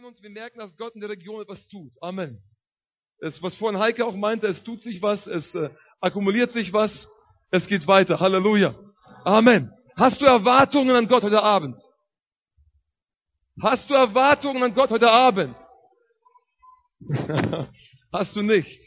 [0.00, 1.92] freuen uns, wir merken, dass Gott in der Region etwas tut.
[2.00, 2.42] Amen.
[3.20, 5.68] Es, was vorhin Heike auch meinte, es tut sich was, es äh,
[6.00, 7.06] akkumuliert sich was,
[7.50, 8.18] es geht weiter.
[8.18, 8.74] Halleluja.
[9.24, 9.70] Amen.
[9.96, 11.78] Hast du Erwartungen an Gott heute Abend?
[13.60, 15.54] Hast du Erwartungen an Gott heute Abend?
[18.12, 18.80] Hast du nicht.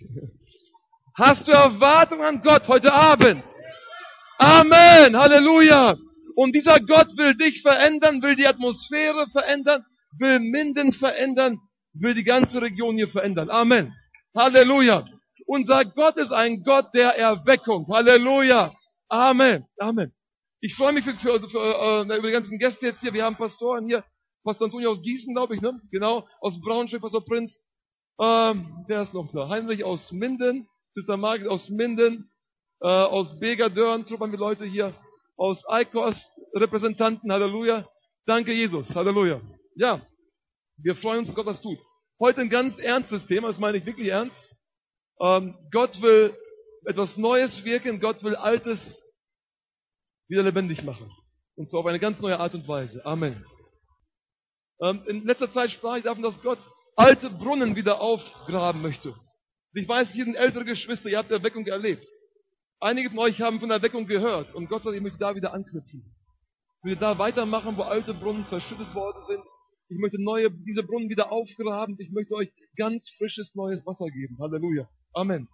[1.15, 3.43] Hast du Erwartungen an Gott heute Abend?
[4.39, 5.15] Amen.
[5.15, 5.95] Halleluja.
[6.35, 9.85] Und dieser Gott will dich verändern, will die Atmosphäre verändern,
[10.19, 11.59] will Minden verändern,
[11.93, 13.49] will die ganze Region hier verändern.
[13.49, 13.93] Amen.
[14.35, 15.05] Halleluja.
[15.45, 17.87] Unser Gott ist ein Gott der Erweckung.
[17.87, 18.73] Halleluja.
[19.09, 19.65] Amen.
[19.77, 20.13] Amen.
[20.61, 23.13] Ich freue mich für, für, für, äh, über die ganzen Gäste jetzt hier.
[23.13, 24.03] Wir haben Pastoren hier.
[24.43, 25.79] Pastor Antonio aus Gießen, glaube ich, ne?
[25.91, 26.27] Genau.
[26.39, 27.59] Aus Braunschweig, Pastor Prinz.
[28.19, 29.49] Ähm, wer ist noch da?
[29.49, 30.67] Heinrich aus Minden.
[30.89, 32.29] Sister Margit aus Minden.
[32.81, 34.05] Äh, aus Begerdörn.
[34.05, 34.93] Truppen wir Leute hier.
[35.37, 36.15] Aus Eikos.
[36.53, 37.31] Repräsentanten.
[37.31, 37.87] Halleluja.
[38.25, 38.93] Danke, Jesus.
[38.95, 39.41] Halleluja.
[39.75, 40.05] Ja.
[40.77, 41.79] Wir freuen uns, dass Gott was tut.
[42.19, 43.47] Heute ein ganz ernstes Thema.
[43.47, 44.37] Das meine ich wirklich ernst.
[45.19, 46.35] Ähm, Gott will
[46.85, 47.99] etwas Neues wirken.
[47.99, 48.97] Gott will Altes
[50.27, 51.11] wieder lebendig machen.
[51.55, 53.05] Und zwar auf eine ganz neue Art und Weise.
[53.05, 53.45] Amen.
[54.81, 56.59] Ähm, in letzter Zeit sprach ich davon, dass Gott
[56.95, 59.15] alte Brunnen wieder aufgraben möchte.
[59.73, 62.07] Ich weiß, hier sind ältere Geschwister, ihr habt Erweckung erlebt.
[62.79, 65.53] Einige von euch haben von der Erweckung gehört und Gott sagt, ich möchte da wieder
[65.53, 66.13] anknüpfen.
[66.79, 69.43] Ich möchte da weitermachen, wo alte Brunnen verschüttet worden sind.
[69.93, 71.95] Ich möchte neue, diese Brunnen wieder aufgraben.
[71.99, 74.37] Ich möchte euch ganz frisches neues Wasser geben.
[74.39, 74.89] Halleluja.
[75.13, 75.47] Amen.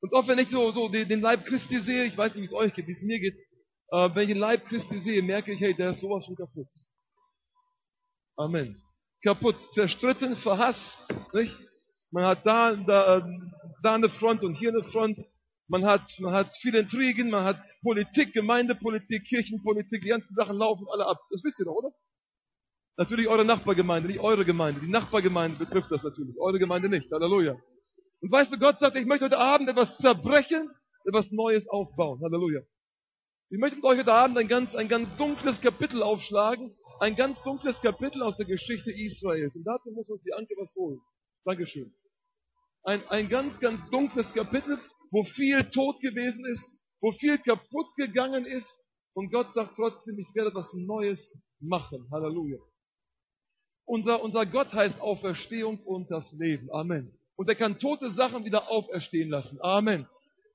[0.00, 2.52] Und oft, wenn ich so, so den, Leib Christi sehe, ich weiß nicht, wie es
[2.52, 3.36] euch geht, wie es mir geht,
[3.92, 6.66] äh, wenn ich den Leib Christi sehe, merke ich, hey, der ist sowas von kaputt.
[8.36, 8.82] Amen.
[9.22, 10.98] Kaputt, zerstritten, verhasst,
[11.32, 11.56] nicht?
[12.10, 13.28] Man hat da, da,
[13.84, 15.20] da eine Front und hier eine Front.
[15.68, 20.86] Man hat, man hat viele Intrigen, man hat Politik, Gemeindepolitik, Kirchenpolitik, die ganzen Sachen laufen
[20.92, 21.18] alle ab.
[21.30, 21.92] Das wisst ihr doch, oder?
[22.96, 24.80] Natürlich eure Nachbargemeinde, nicht eure Gemeinde.
[24.80, 27.10] Die Nachbargemeinde betrifft das natürlich, eure Gemeinde nicht.
[27.10, 27.56] Halleluja.
[28.20, 30.70] Und weißt du, Gott sagt, ich möchte heute Abend etwas zerbrechen,
[31.04, 32.20] etwas Neues aufbauen.
[32.22, 32.60] Halleluja.
[33.50, 36.74] Ich möchte mit euch heute Abend ein ganz, ein ganz dunkles Kapitel aufschlagen.
[37.00, 39.56] Ein ganz dunkles Kapitel aus der Geschichte Israels.
[39.56, 41.00] Und dazu muss uns die Anke was holen.
[41.44, 41.92] Dankeschön.
[42.84, 44.78] Ein, ein ganz, ganz dunkles Kapitel,
[45.10, 48.68] wo viel Tod gewesen ist, wo viel kaputt gegangen ist.
[49.14, 52.06] Und Gott sagt trotzdem, ich werde etwas Neues machen.
[52.12, 52.58] Halleluja.
[53.84, 56.70] Unser, unser Gott heißt Auferstehung und das Leben.
[56.72, 57.12] Amen.
[57.36, 59.58] Und er kann tote Sachen wieder auferstehen lassen.
[59.60, 60.06] Amen.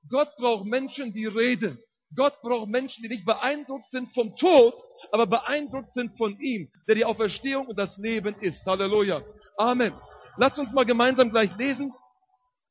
[0.09, 1.79] Gott braucht Menschen, die reden.
[2.15, 4.75] Gott braucht Menschen, die nicht beeindruckt sind vom Tod,
[5.11, 8.65] aber beeindruckt sind von ihm, der die Auferstehung und das Leben ist.
[8.65, 9.21] Halleluja.
[9.57, 9.94] Amen.
[10.38, 11.94] Lass uns mal gemeinsam gleich lesen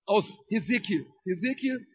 [0.07, 1.05] aus Hesekiel.
[1.25, 1.87] Hesekiel,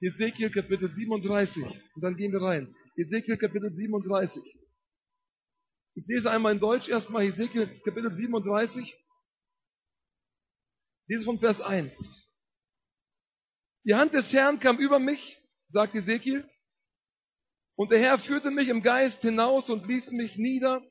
[0.00, 1.64] Hesekiel Kapitel 37.
[1.64, 2.74] Und dann gehen wir rein.
[2.96, 4.42] Hesekiel Kapitel 37.
[5.98, 8.94] Ich lese einmal in Deutsch erstmal Hesekiel Kapitel 37.
[11.08, 11.92] Dieses von Vers 1.
[13.82, 15.38] Die Hand des Herrn kam über mich,
[15.70, 16.48] sagt Ezekiel,
[17.74, 20.82] und der Herr führte mich im Geist hinaus und ließ mich nieder,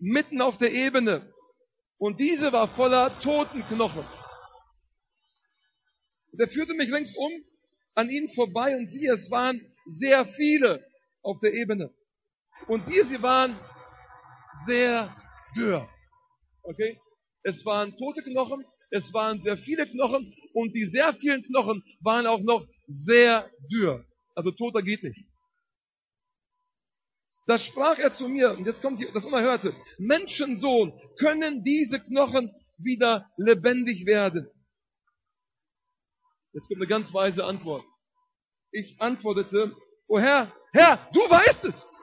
[0.00, 1.32] mitten auf der Ebene.
[1.98, 4.04] Und diese war voller Totenknochen.
[6.32, 7.44] Und er führte mich ringsum
[7.94, 10.84] an ihnen vorbei und siehe, es waren sehr viele
[11.22, 11.94] auf der Ebene.
[12.66, 13.56] Und siehe, sie waren
[14.66, 15.14] sehr
[15.56, 15.88] dürr.
[16.62, 16.98] Okay?
[17.42, 22.26] Es waren tote Knochen es waren sehr viele Knochen und die sehr vielen Knochen waren
[22.26, 24.04] auch noch sehr dürr.
[24.34, 25.26] Also toter geht nicht.
[27.46, 33.30] Da sprach er zu mir, und jetzt kommt das Unerhörte, Menschensohn, können diese Knochen wieder
[33.36, 34.50] lebendig werden?
[36.52, 37.84] Jetzt kommt eine ganz weise Antwort.
[38.72, 39.76] Ich antwortete,
[40.08, 41.95] oh Herr, Herr, du weißt es.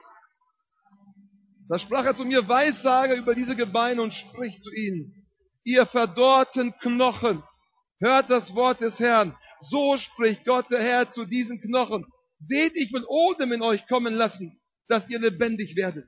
[1.74, 5.26] Da sprach er zu mir, Weissage über diese Gebeine und spricht zu ihnen
[5.64, 7.42] ihr verdorrten Knochen.
[7.98, 9.36] Hört das Wort des Herrn.
[9.70, 12.06] So spricht Gott der Herr zu diesen Knochen.
[12.46, 16.06] Seht, ich will Odem in euch kommen lassen, dass ihr lebendig werdet.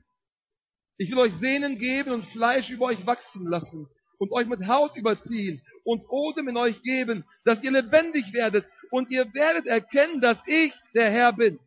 [0.99, 3.89] Ich will euch Sehnen geben und Fleisch über euch wachsen lassen
[4.19, 9.11] und euch mit Haut überziehen und Odem in euch geben, dass ihr lebendig werdet und
[9.11, 11.59] ihr werdet erkennen, dass ich der Herr bin.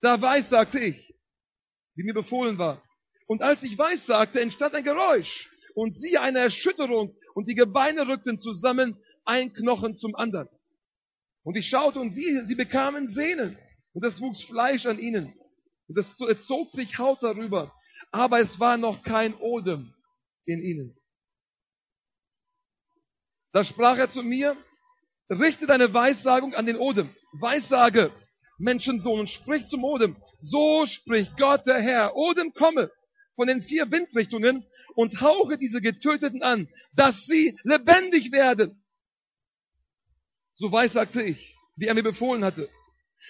[0.00, 1.06] Da weiß, sagte ich,
[1.96, 2.82] wie mir befohlen war.
[3.26, 8.06] Und als ich weiß sagte, entstand ein Geräusch und siehe eine Erschütterung und die Gebeine
[8.06, 10.48] rückten zusammen, ein Knochen zum anderen.
[11.42, 13.58] Und ich schaute und siehe, sie bekamen Sehnen
[13.92, 15.34] und es wuchs Fleisch an ihnen
[15.88, 17.72] und es, zog sich Haut darüber,
[18.10, 19.92] aber es war noch kein Odem
[20.44, 20.96] in ihnen.
[23.52, 24.56] Da sprach er zu mir,
[25.30, 27.10] richte deine Weissagung an den Odem.
[27.32, 28.12] Weissage,
[28.58, 30.16] Menschensohn, und sprich zum Odem.
[30.40, 32.16] So spricht Gott der Herr.
[32.16, 32.90] Odem komme
[33.34, 34.64] von den vier Windrichtungen
[34.94, 38.82] und hauche diese Getöteten an, dass sie lebendig werden.
[40.54, 42.68] So weissagte ich, wie er mir befohlen hatte.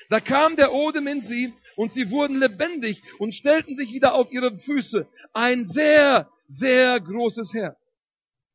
[0.08, 4.31] Da kam der Odem in sie und sie wurden lebendig und stellten sich wieder auf
[4.31, 5.08] ihre Füße.
[5.32, 7.76] Ein sehr, sehr großes Herr.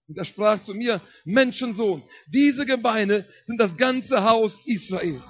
[0.08, 5.22] Und er sprach zu mir, Menschensohn, diese Gebeine sind das ganze Haus Israel.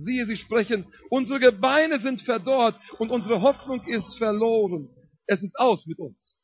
[0.00, 4.88] Siehe, sie sprechen, unsere Gebeine sind verdorrt und unsere Hoffnung ist verloren.
[5.26, 6.40] Es ist aus mit uns.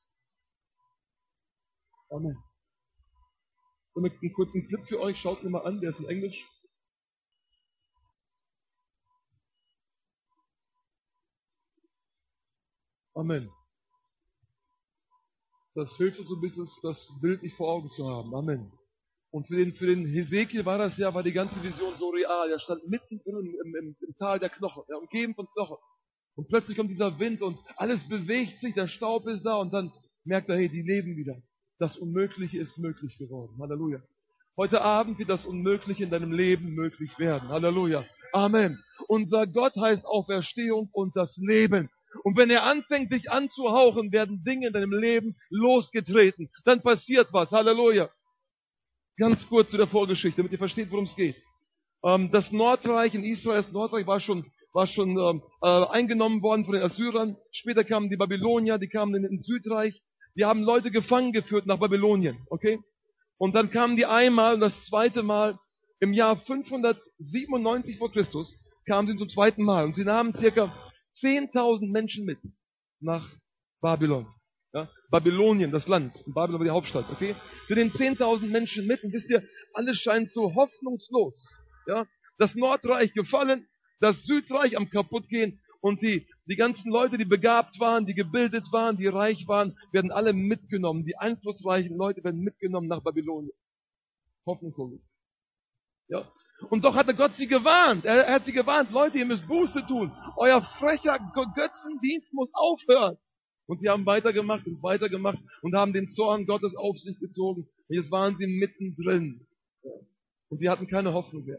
[2.11, 2.37] Amen.
[3.97, 5.19] Habe einen kurzen Clip für euch.
[5.19, 6.45] Schaut mir mal an, der ist in Englisch.
[13.15, 13.51] Amen.
[15.75, 18.35] Das hilft uns so ein bisschen, das Bild nicht vor Augen zu haben.
[18.35, 18.71] Amen.
[19.31, 22.51] Und für den, für den Hesekiel war das ja, war die ganze Vision so real.
[22.51, 25.77] Er stand mittendrin im, im, im Tal der Knochen, ja, umgeben von Knochen.
[26.37, 29.93] Und plötzlich kommt dieser Wind und alles bewegt sich, der Staub ist da und dann
[30.25, 31.37] merkt er, hey, die leben wieder.
[31.79, 33.57] Das Unmögliche ist möglich geworden.
[33.61, 34.01] Halleluja.
[34.57, 37.49] Heute Abend wird das Unmögliche in deinem Leben möglich werden.
[37.49, 38.05] Halleluja.
[38.33, 38.83] Amen.
[39.09, 41.91] Unser Gott heißt Auferstehung und das Leben.
[42.23, 46.51] Und wenn er anfängt, dich anzuhauchen, werden Dinge in deinem Leben losgetreten.
[46.65, 47.51] Dann passiert was.
[47.51, 48.09] Halleluja.
[49.19, 51.37] Ganz kurz zu der Vorgeschichte, damit ihr versteht, worum es geht.
[52.05, 56.65] Ähm, das Nordreich in Israel, das Nordreich war schon, war schon ähm, äh, eingenommen worden
[56.65, 57.37] von den Assyrern.
[57.51, 60.03] Später kamen die Babylonier, die kamen in, in Südreich.
[60.37, 62.39] Die haben Leute gefangen geführt nach Babylonien.
[62.51, 62.79] Okay?
[63.39, 65.59] Und dann kamen die einmal und das zweite Mal
[66.01, 68.55] im Jahr 597 vor Christus
[68.87, 70.75] kamen sie zum zweiten Mal und sie nahmen circa
[71.21, 72.39] 10.000 Menschen mit
[73.01, 73.29] nach
[73.81, 74.27] Babylon.
[74.77, 76.23] Ja, Babylonien, das Land.
[76.27, 77.35] Und Babylon war die Hauptstadt, okay?
[77.67, 79.03] Für den 10.000 Menschen mit.
[79.05, 79.43] Und wisst ihr,
[79.73, 81.49] alles scheint so hoffnungslos.
[81.87, 82.05] Ja,
[82.37, 83.67] das Nordreich gefallen,
[84.01, 88.99] das Südreich am kaputtgehen und die, die ganzen Leute, die begabt waren, die gebildet waren,
[88.99, 91.07] die reich waren, werden alle mitgenommen.
[91.07, 93.57] Die einflussreichen Leute werden mitgenommen nach Babylonien.
[94.45, 95.01] Hoffnungslos.
[96.09, 96.31] Ja.
[96.69, 98.05] Und doch hatte Gott sie gewarnt.
[98.05, 100.13] Er hat sie gewarnt, Leute, ihr müsst Buße tun.
[100.37, 101.19] Euer frecher
[101.55, 103.17] Götzendienst muss aufhören.
[103.67, 107.69] Und sie haben weitergemacht und weitergemacht und haben den Zorn Gottes auf sich gezogen.
[107.89, 109.47] Und jetzt waren sie mittendrin.
[110.49, 111.59] Und sie hatten keine Hoffnung mehr.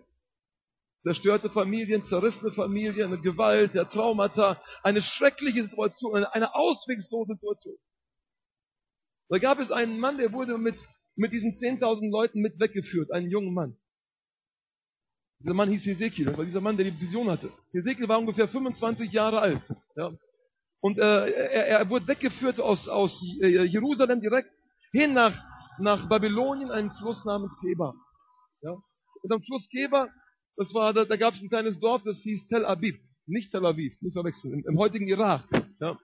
[1.03, 7.77] Zerstörte Familien, zerrissene Familien, eine Gewalt, der Traumata, eine schreckliche Situation, eine, auswegslose Situation.
[9.29, 10.75] Da gab es einen Mann, der wurde mit,
[11.15, 13.77] mit diesen 10.000 Leuten mit weggeführt, einen jungen Mann.
[15.39, 17.51] Dieser Mann hieß Hesekiel, das war dieser Mann, der die Vision hatte.
[17.71, 19.61] Hesekiel war ungefähr 25 Jahre alt.
[19.95, 20.11] Ja.
[20.79, 24.49] Und äh, er, er wurde weggeführt aus, aus äh, Jerusalem direkt
[24.91, 25.37] hin nach,
[25.79, 27.93] nach Babylonien, einen Fluss namens Keba.
[28.61, 28.71] Ja?
[29.21, 30.07] Und am Fluss Keba,
[30.55, 32.97] das war, da, da gab es ein kleines Dorf, das hieß Tel Aviv.
[33.25, 35.43] Nicht Tel Aviv, nicht verwechseln, im, im heutigen Irak.
[35.79, 35.97] Ja?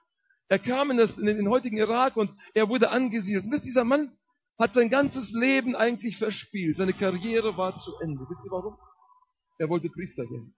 [0.49, 3.45] Er kam in, das, in, den, heutigen Irak und er wurde angesiedelt.
[3.45, 4.11] Und wisst, dieser Mann
[4.59, 6.77] hat sein ganzes Leben eigentlich verspielt.
[6.77, 8.25] Seine Karriere war zu Ende.
[8.29, 8.77] Wisst ihr warum?
[9.57, 10.53] Er wollte Priester werden.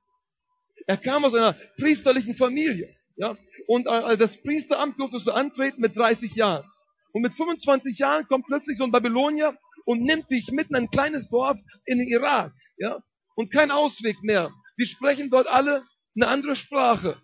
[0.87, 2.93] Er kam aus einer priesterlichen Familie.
[3.15, 3.37] Ja?
[3.67, 6.65] Und äh, das Priesteramt durftest du antreten mit 30 Jahren.
[7.13, 10.91] Und mit 25 Jahren kommt plötzlich so ein Babylonier und nimmt dich mitten in ein
[10.91, 12.53] kleines Dorf in den Irak.
[12.77, 12.99] Ja?
[13.35, 14.51] Und kein Ausweg mehr.
[14.79, 15.83] Die sprechen dort alle
[16.15, 17.21] eine andere Sprache.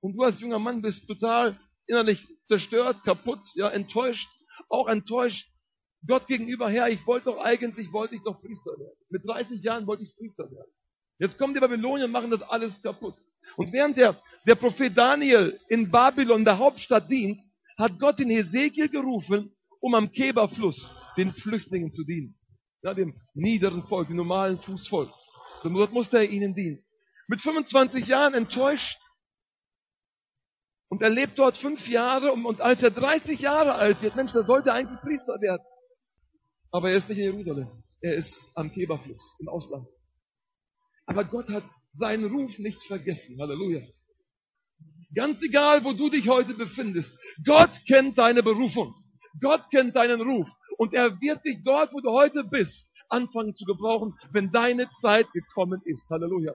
[0.00, 4.28] Und du als junger Mann bist total innerlich zerstört, kaputt, ja, enttäuscht,
[4.68, 5.46] auch enttäuscht
[6.06, 8.96] Gott gegenüber, Herr, ich wollte doch eigentlich, wollte ich doch Priester werden.
[9.10, 10.70] Mit 30 Jahren wollte ich Priester werden.
[11.18, 13.16] Jetzt kommen die Babylonier und machen das alles kaputt.
[13.56, 17.40] Und während der, der Prophet Daniel in Babylon, der Hauptstadt, dient,
[17.76, 22.36] hat Gott den Hesekiel gerufen, um am Keberfluss den Flüchtlingen zu dienen.
[22.82, 25.10] Ja, dem niederen Volk, dem normalen Fußvolk.
[25.62, 26.84] Dort musste er ihnen dienen.
[27.26, 28.98] Mit 25 Jahren enttäuscht.
[30.88, 34.32] Und er lebt dort fünf Jahre und, und als er 30 Jahre alt wird, Mensch,
[34.32, 35.62] da sollte er eigentlich Priester werden.
[36.70, 37.84] Aber er ist nicht in Jerusalem.
[38.00, 39.86] Er ist am Keberfluss, im Ausland.
[41.06, 41.64] Aber Gott hat
[41.98, 43.38] seinen Ruf nicht vergessen.
[43.40, 43.82] Halleluja.
[45.14, 47.10] Ganz egal, wo du dich heute befindest.
[47.44, 48.94] Gott kennt deine Berufung.
[49.40, 50.48] Gott kennt deinen Ruf.
[50.76, 55.30] Und er wird dich dort, wo du heute bist, anfangen zu gebrauchen, wenn deine Zeit
[55.32, 56.08] gekommen ist.
[56.10, 56.54] Halleluja.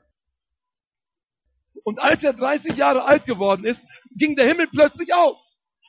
[1.84, 3.82] Und als er 30 Jahre alt geworden ist,
[4.16, 5.38] ging der Himmel plötzlich auf.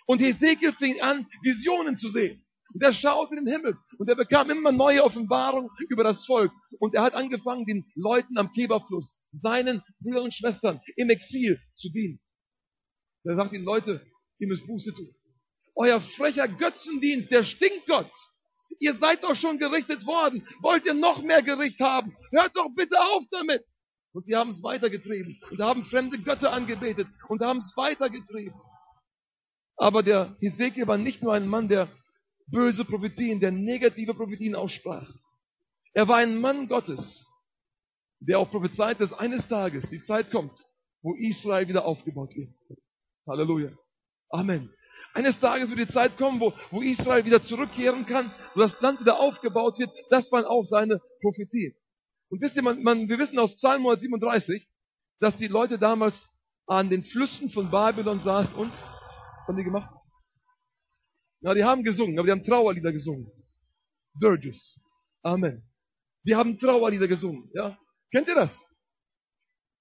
[0.07, 2.45] Und Hesekiel fing an, Visionen zu sehen.
[2.73, 6.51] Und er schaute in den Himmel und er bekam immer neue Offenbarungen über das Volk.
[6.79, 11.89] Und er hat angefangen, den Leuten am Keberfluss, seinen Brüdern und Schwestern im Exil zu
[11.91, 12.21] dienen.
[13.25, 14.05] Er sagt ihnen, Leute,
[14.39, 15.15] ihr müsst Buße tun.
[15.75, 18.11] Euer frecher Götzendienst, der stinkt Gott.
[18.81, 20.47] Ihr seid doch schon gerichtet worden.
[20.61, 22.17] Wollt ihr noch mehr Gericht haben?
[22.31, 23.65] Hört doch bitte auf damit.
[24.13, 28.55] Und sie haben es weitergetrieben und haben fremde Götter angebetet und haben es weitergetrieben.
[29.77, 31.89] Aber der Hesekiel war nicht nur ein Mann, der
[32.47, 35.11] böse Prophetien, der negative Prophetien aussprach.
[35.95, 37.27] Er war ein Mann Gottes,
[38.27, 40.53] der auch prophezeit, dass eines Tages die Zeit kommt,
[41.03, 42.51] wo Israel wieder aufgebaut wird.
[43.27, 43.71] Halleluja.
[44.31, 44.71] Amen.
[45.13, 49.01] Eines Tages wird die Zeit kommen, wo, wo Israel wieder zurückkehren kann, wo das Land
[49.01, 49.91] wieder aufgebaut wird.
[50.11, 51.75] Das waren auch seine Prophetien.
[52.31, 54.67] Und wisst ihr, man, man, wir wissen aus Psalm 137,
[55.21, 56.15] dass die Leute damals
[56.67, 59.91] an den Flüssen von Babylon saßen und, was haben die gemacht?
[61.43, 63.31] Ja, die haben gesungen, aber die haben Trauerlieder gesungen.
[64.21, 64.81] Dirges.
[65.23, 65.63] Amen.
[66.25, 67.79] Die haben Trauerlieder gesungen, ja.
[68.15, 68.57] Kennt ihr das?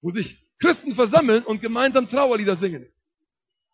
[0.02, 2.92] Wo sich Christen versammeln und gemeinsam Trauerlieder singen.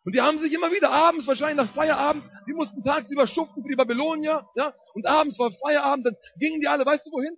[0.05, 3.71] Und die haben sich immer wieder abends, wahrscheinlich nach Feierabend, die mussten tagsüber schuften für
[3.71, 7.37] die Babylonier, ja, und abends war Feierabend, dann gingen die alle, weißt du wohin?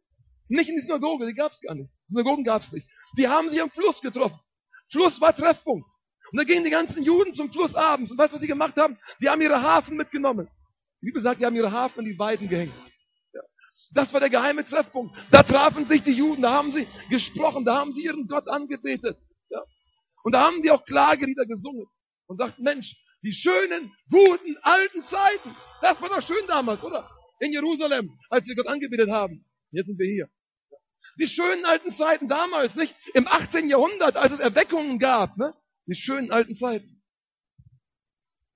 [0.49, 1.91] Nicht in die Synagoge, die gab's gar nicht.
[2.09, 2.89] Synagogen gab's nicht.
[3.17, 4.39] Die haben sich am Fluss getroffen.
[4.91, 5.89] Fluss war Treffpunkt.
[6.33, 8.11] Und da gingen die ganzen Juden zum Fluss abends.
[8.11, 8.99] Und weißt du, was sie gemacht haben?
[9.21, 10.49] Die haben ihre Hafen mitgenommen.
[11.01, 12.75] Die Bibel sagt, die haben ihre Hafen an die Weiden gehängt.
[13.95, 15.17] Das war der geheime Treffpunkt.
[15.31, 19.19] Da trafen sich die Juden, da haben sie gesprochen, da haben sie ihren Gott angebetet.
[19.51, 19.63] Ja.
[20.25, 21.87] Und da haben die auch Klagelieder gesungen
[22.27, 27.09] und sagt, Mensch, die schönen, guten, alten Zeiten, das war doch schön damals, oder?
[27.41, 29.45] In Jerusalem, als wir Gott angebetet haben.
[29.71, 30.29] Jetzt sind wir hier.
[31.19, 32.95] Die schönen alten Zeiten damals, nicht?
[33.15, 33.69] Im 18.
[33.69, 35.55] Jahrhundert, als es Erweckungen gab, ne?
[35.87, 37.02] Die schönen alten Zeiten.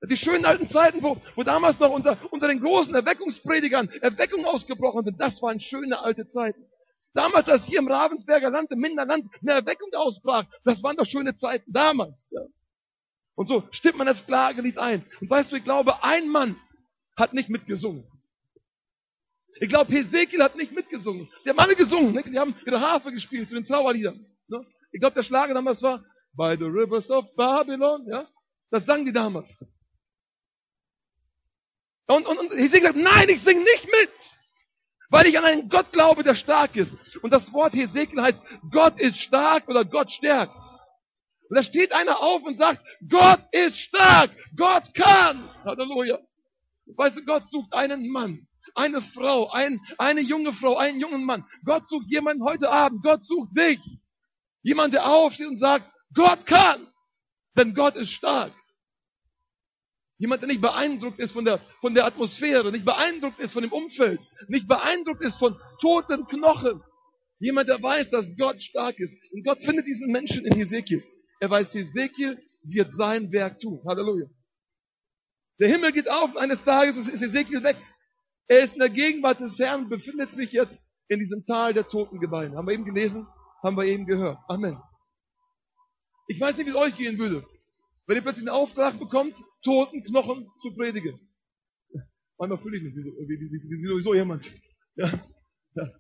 [0.05, 5.05] Die schönen alten Zeiten, wo, wo damals noch unter, unter den großen Erweckungspredigern Erweckungen ausgebrochen
[5.05, 6.67] sind, das waren schöne alte Zeiten.
[7.15, 11.35] Damals, als hier im Ravensberger Land, im Minderland, eine Erweckung ausbrach, das waren doch schöne
[11.35, 12.31] Zeiten damals.
[12.31, 12.43] Ja.
[13.37, 15.05] Und so stimmt man das Klagelied ein.
[15.21, 16.61] Und weißt du, ich glaube, ein Mann
[17.17, 18.07] hat nicht mitgesungen.
[19.61, 21.29] Ich glaube, Hesekiel hat nicht mitgesungen.
[21.45, 22.13] Die haben alle gesungen.
[22.13, 22.23] Ne?
[22.25, 24.27] Die haben ihre Harfe gespielt zu den Trauerliedern.
[24.49, 24.67] Ne?
[24.93, 28.07] Ich glaube, der Schlager damals war By the Rivers of Babylon.
[28.11, 28.29] Ja?
[28.71, 29.65] Das sangen die damals.
[32.07, 34.13] Und, und, und Hesekiel sagt, nein, ich singe nicht mit.
[35.09, 36.93] Weil ich an einen Gott glaube, der stark ist.
[37.23, 38.39] Und das Wort Hesekiel heißt,
[38.71, 40.55] Gott ist stark oder Gott stärkt.
[41.49, 45.49] Und da steht einer auf und sagt, Gott ist stark, Gott kann.
[45.65, 46.19] Halleluja.
[46.97, 51.45] Weißt du, Gott sucht einen Mann, eine Frau, ein, eine junge Frau, einen jungen Mann.
[51.65, 53.81] Gott sucht jemanden heute Abend, Gott sucht dich.
[54.63, 56.87] Jemand, der aufsteht und sagt, Gott kann,
[57.57, 58.53] denn Gott ist stark.
[60.19, 63.73] Jemand, der nicht beeindruckt ist von der, von der Atmosphäre, nicht beeindruckt ist von dem
[63.73, 66.83] Umfeld, nicht beeindruckt ist von toten Knochen.
[67.39, 69.15] Jemand, der weiß, dass Gott stark ist.
[69.33, 71.05] Und Gott findet diesen Menschen in Hesekiel.
[71.39, 73.83] Er weiß, Ezekiel wird sein Werk tun.
[73.87, 74.27] Halleluja.
[75.61, 77.77] Der Himmel geht auf und eines Tages ist Ezekiel weg.
[78.49, 80.75] Er ist in der Gegenwart des Herrn, befindet sich jetzt
[81.09, 82.57] in diesem Tal der toten Gebeine.
[82.57, 83.27] Haben wir eben gelesen,
[83.63, 84.39] haben wir eben gehört.
[84.49, 84.81] Amen.
[86.29, 87.45] Ich weiß nicht, wie es euch gehen würde,
[88.07, 89.35] wenn ihr plötzlich einen Auftrag bekommt,
[89.67, 91.19] toten Knochen zu predigen.
[92.39, 94.45] Manchmal fühle ich mich wie, so, wie, wie, wie, wie sowieso jemand.
[94.95, 95.09] Ja.
[95.75, 95.91] Ja.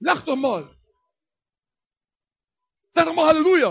[0.00, 0.68] Lach doch mal.
[2.94, 3.70] Sag doch mal Halleluja.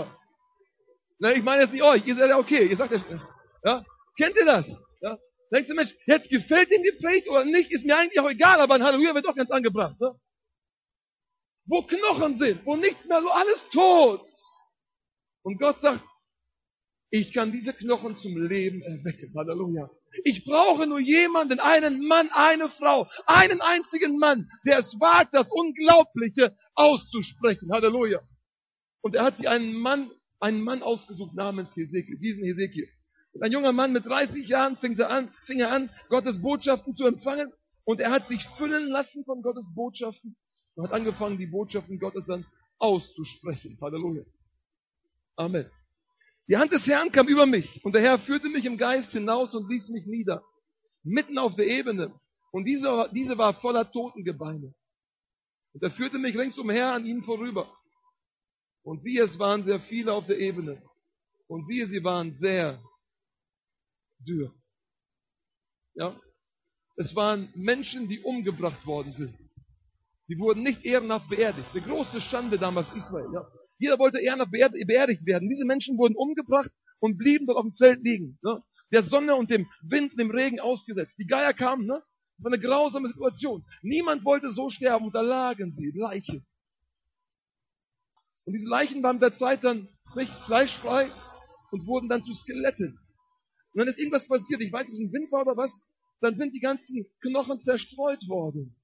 [1.18, 2.06] Nein, ich meine jetzt nicht euch.
[2.06, 2.66] Ihr seid ja okay.
[2.66, 3.28] Ihr sagt ja,
[3.64, 3.84] ja.
[4.18, 4.66] Kennt ihr das?
[5.00, 5.16] Ja.
[5.52, 8.60] Denkst du, Mensch, jetzt gefällt ihm die Predigt oder nicht, ist mir eigentlich auch egal,
[8.60, 9.98] aber ein Halleluja wird doch ganz angebracht.
[10.00, 10.18] Ne?
[11.66, 14.26] Wo Knochen sind, wo nichts mehr, so alles tot.
[15.42, 16.02] Und Gott sagt,
[17.14, 19.32] ich kann diese Knochen zum Leben erwecken.
[19.36, 19.88] Halleluja.
[20.24, 25.48] Ich brauche nur jemanden, einen Mann, eine Frau, einen einzigen Mann, der es wagt, das
[25.48, 27.70] Unglaubliche auszusprechen.
[27.70, 28.20] Halleluja.
[29.00, 32.88] Und er hat sich einen Mann einen Mann ausgesucht namens Hesekiel, diesen Hesekiel.
[33.40, 37.06] Ein junger Mann mit 30 Jahren fing er an, fing er an, Gottes Botschaften zu
[37.06, 37.52] empfangen
[37.84, 40.36] und er hat sich füllen lassen von Gottes Botschaften
[40.74, 42.44] und hat angefangen, die Botschaften Gottes dann
[42.78, 43.78] auszusprechen.
[43.80, 44.24] Halleluja.
[45.36, 45.70] Amen.
[46.48, 49.54] Die Hand des Herrn kam über mich und der Herr führte mich im Geist hinaus
[49.54, 50.44] und ließ mich nieder,
[51.02, 52.18] mitten auf der Ebene.
[52.52, 54.74] Und diese, diese war voller Totengebeine.
[55.72, 57.74] Und er führte mich ringsumher an ihnen vorüber.
[58.82, 60.82] Und siehe, es waren sehr viele auf der Ebene.
[61.48, 62.80] Und siehe, sie waren sehr
[64.18, 64.54] dürr.
[65.94, 66.20] Ja?
[66.96, 69.36] Es waren Menschen, die umgebracht worden sind.
[70.28, 71.68] Die wurden nicht ehrenhaft beerdigt.
[71.74, 73.32] Die große Schande damals Israel.
[73.32, 73.46] Ja?
[73.84, 75.50] Jeder wollte ehrenhaft beerdigt werden.
[75.50, 78.38] Diese Menschen wurden umgebracht und blieben dort auf dem Feld liegen.
[78.42, 78.62] Ne?
[78.92, 81.14] Der Sonne und dem Wind und dem Regen ausgesetzt.
[81.18, 81.86] Die Geier kamen.
[81.86, 82.02] Ne?
[82.36, 83.62] Das war eine grausame Situation.
[83.82, 86.46] Niemand wollte so sterben und da lagen sie, Leichen.
[88.46, 91.10] Und diese Leichen waren der Zeit dann nicht fleischfrei
[91.70, 92.98] und wurden dann zu Skeletten.
[93.74, 95.78] Und dann ist irgendwas passiert, ich weiß nicht, ob es ein Wind war oder was,
[96.22, 98.74] dann sind die ganzen Knochen zerstreut worden.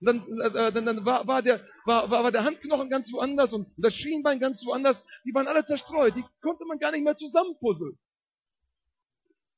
[0.00, 3.68] Und dann, äh, dann, dann war, war, der, war, war der Handknochen ganz woanders und
[3.76, 5.02] das Schienbein ganz woanders.
[5.24, 6.14] Die waren alle zerstreut.
[6.16, 7.98] Die konnte man gar nicht mehr zusammenpuzzeln.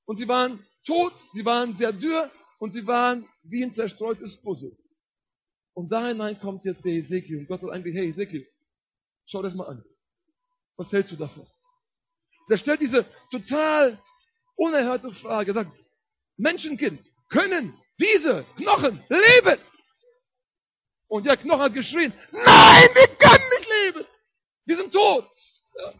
[0.05, 4.77] Und sie waren tot, sie waren sehr dürr und sie waren wie ein zerstreutes Puzzle.
[5.75, 7.39] Und da hinein kommt jetzt der Ezekiel.
[7.39, 8.47] Und Gott sagt eigentlich, hey Ezekiel,
[9.27, 9.85] schau das mal an.
[10.77, 11.47] Was hältst du davon?
[12.49, 14.01] Der stellt diese total
[14.57, 15.53] unerhörte Frage.
[15.53, 15.73] Sagt,
[16.37, 19.61] Menschenkind, können diese Knochen leben?
[21.09, 24.07] Und der Knochen hat geschrien, nein, wir können nicht leben.
[24.67, 25.29] Wir sind tot.
[25.75, 25.93] Ja.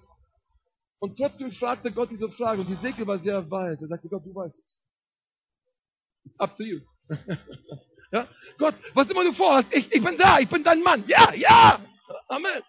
[1.01, 2.61] Und trotzdem fragte Gott diese Frage.
[2.61, 3.81] Und die Segel war sehr weit.
[3.81, 4.81] Er sagte, Gott, du weißt es.
[6.25, 6.81] It's up to you.
[8.13, 8.29] ja?
[8.59, 11.05] Gott, was immer du vorhast, ich, ich bin da, ich bin dein Mann.
[11.07, 11.81] Ja, ja.
[12.29, 12.63] Amen.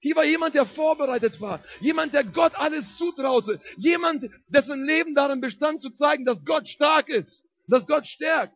[0.00, 1.64] Hier war jemand, der vorbereitet war.
[1.80, 3.58] Jemand, der Gott alles zutraute.
[3.76, 7.46] Jemand, dessen Leben darin bestand, zu zeigen, dass Gott stark ist.
[7.68, 8.54] Dass Gott stärkt.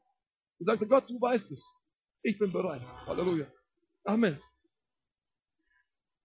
[0.60, 1.64] Er sagte, Gott, du weißt es.
[2.22, 2.82] Ich bin bereit.
[3.06, 3.46] Halleluja.
[4.04, 4.40] Amen.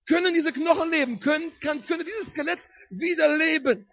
[0.08, 1.20] Können diese Knochen leben?
[1.20, 2.60] Können, kann, können dieses Skelett
[2.90, 3.90] wieder leben?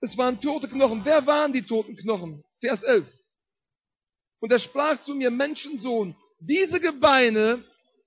[0.00, 1.04] Es waren tote Knochen.
[1.04, 2.44] Wer waren die toten Knochen?
[2.60, 3.06] Vers 11.
[4.40, 7.64] Und er sprach zu mir, Menschensohn, diese Gebeine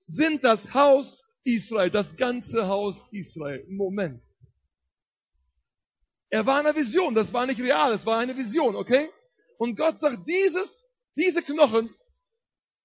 [0.08, 3.64] sind das Haus Israel, das ganze Haus Israel.
[3.68, 4.22] Moment.
[6.30, 9.10] Er war eine Vision, das war nicht real, es war eine Vision, okay?
[9.58, 10.82] Und Gott sagt, dieses,
[11.16, 11.88] diese Knochen,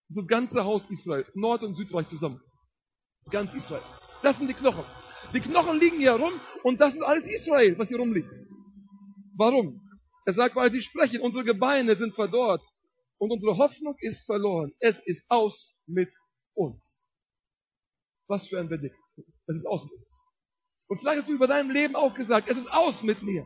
[0.10, 2.42] das, das ganze Haus Israel, Nord- und Südreich zusammen.
[3.30, 3.84] Ganz Israel.
[4.24, 4.86] Das sind die Knochen.
[5.34, 8.30] Die Knochen liegen hier rum und das ist alles Israel, was hier rumliegt.
[9.36, 9.82] Warum?
[10.26, 12.62] Er sagt, weil sie sprechen, unsere Gebeine sind verdorrt
[13.18, 14.74] und unsere Hoffnung ist verloren.
[14.80, 16.10] Es ist aus mit
[16.54, 17.12] uns.
[18.28, 18.96] Was für ein Verdikt.
[19.48, 20.22] Es ist aus mit uns.
[20.88, 23.46] Und vielleicht hast du über deinem Leben auch gesagt, es ist aus mit mir.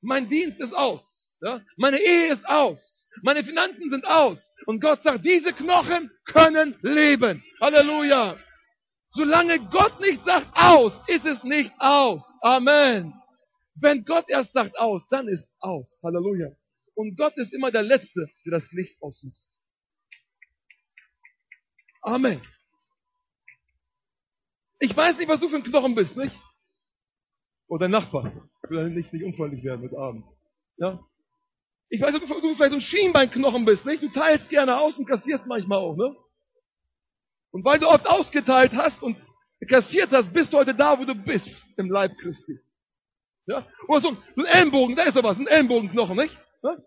[0.00, 1.21] Mein Dienst ist aus.
[1.42, 1.60] Ja?
[1.76, 3.10] Meine Ehe ist aus.
[3.22, 4.54] Meine Finanzen sind aus.
[4.66, 7.44] Und Gott sagt, diese Knochen können leben.
[7.60, 8.38] Halleluja.
[9.08, 12.24] Solange Gott nicht sagt aus, ist es nicht aus.
[12.40, 13.12] Amen.
[13.74, 16.00] Wenn Gott erst sagt aus, dann ist aus.
[16.02, 16.48] Halleluja.
[16.94, 19.36] Und Gott ist immer der Letzte, der das Licht ausmacht.
[22.02, 22.40] Amen.
[24.78, 26.34] Ich weiß nicht, was du für ein Knochen bist, nicht?
[27.66, 28.48] Oder Nachbar.
[28.64, 30.24] Ich will nicht, nicht unfreundlich werden mit Abend.
[30.76, 31.00] Ja?
[31.92, 34.02] Ich weiß nicht, ob du vielleicht so ein Schienbeinknochen bist, nicht?
[34.02, 36.16] Du teilst gerne aus und kassierst manchmal auch, ne?
[37.50, 39.14] Und weil du oft ausgeteilt hast und
[39.68, 42.58] kassiert hast, bist du heute da, wo du bist, im Leib Christi.
[43.44, 43.66] Ja?
[43.88, 46.34] Oder so so ein Ellenbogen, da ist doch was, ein Ellenbogenknochen, nicht?
[46.62, 46.78] Ja?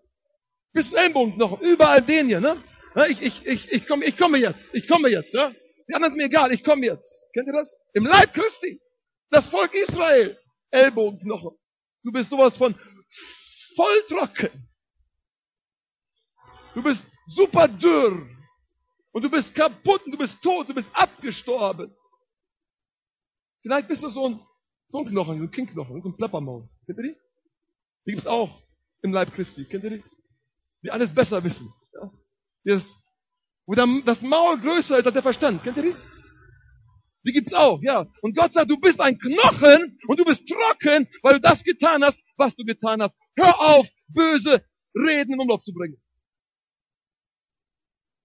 [0.72, 2.60] Bist ein Ellenbogenknochen, überall den hier, ne?
[2.96, 5.52] Ja, ich, ich, ich, ich, komme, ich komme jetzt, ich komme jetzt, ja?
[5.88, 7.08] Die anderen sind mir egal, ich komme jetzt.
[7.32, 7.72] Kennt ihr das?
[7.94, 8.80] Im Leib Christi.
[9.30, 10.36] Das Volk Israel.
[10.72, 11.52] Ellbogenknochen.
[12.02, 12.74] Du bist sowas von
[13.76, 14.66] voll trocken.
[16.76, 18.28] Du bist super dürr.
[19.12, 21.90] Und du bist kaputt und du bist tot, du bist abgestorben.
[23.62, 24.40] Vielleicht bist du so ein,
[24.88, 26.68] so ein Knochen, so ein Kinkknochen, so ein Plappermaul.
[26.84, 27.16] Kennt ihr die?
[28.04, 28.60] Die gibt's auch
[29.02, 29.64] im Leib Christi.
[29.64, 30.04] Kennt ihr die?
[30.82, 31.72] Die alles besser wissen.
[31.94, 32.12] Ja?
[32.64, 32.82] Das,
[33.64, 35.62] wo das Maul größer ist als der Verstand.
[35.62, 35.96] Kennt ihr die?
[37.24, 38.06] Die gibt's auch, ja.
[38.20, 42.04] Und Gott sagt, du bist ein Knochen und du bist trocken, weil du das getan
[42.04, 43.14] hast, was du getan hast.
[43.34, 44.62] Hör auf, böse
[44.94, 45.96] Reden in Umlauf zu bringen.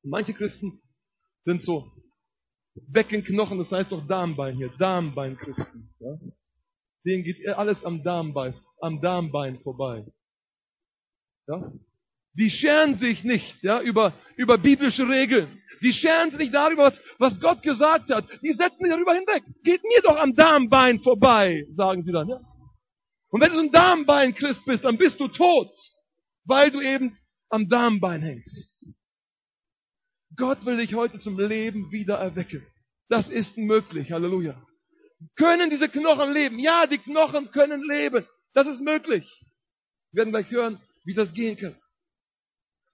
[0.03, 0.81] Manche Christen
[1.41, 1.91] sind so
[2.75, 5.93] Beckenknochen, das heißt doch Darmbein hier, Darmbein-Christen.
[5.99, 6.17] Ja?
[7.05, 10.05] Denen geht alles am Darmbein, am Darmbein vorbei.
[11.47, 11.71] Ja?
[12.33, 15.61] Die scheren sich nicht ja, über, über biblische Regeln.
[15.83, 18.25] Die scheren sich nicht darüber, was, was Gott gesagt hat.
[18.41, 19.43] Die setzen sich darüber hinweg.
[19.63, 22.29] Geht mir doch am Darmbein vorbei, sagen sie dann.
[22.29, 22.39] Ja?
[23.31, 25.71] Und wenn du ein Darmbein-Christ bist, dann bist du tot,
[26.45, 27.17] weil du eben
[27.49, 28.70] am Darmbein hängst.
[30.37, 32.65] Gott will dich heute zum Leben wieder erwecken.
[33.09, 34.11] Das ist möglich.
[34.11, 34.61] Halleluja.
[35.35, 36.59] Können diese Knochen leben?
[36.59, 38.25] Ja, die Knochen können leben.
[38.53, 39.25] Das ist möglich.
[40.11, 41.75] Wir werden gleich hören, wie das gehen kann.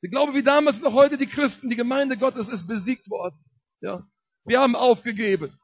[0.01, 3.37] Ich glaube, wie damals noch heute die Christen, die Gemeinde Gottes ist besiegt worden.
[3.81, 4.07] Ja.
[4.45, 5.57] Wir haben aufgegeben.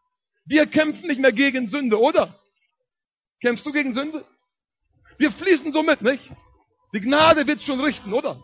[0.46, 2.38] Wir kämpfen nicht mehr gegen Sünde, oder?
[3.42, 4.26] Kämpfst du gegen Sünde?
[5.18, 6.24] Wir fließen so mit, nicht?
[6.94, 8.44] Die Gnade wird schon richten, oder?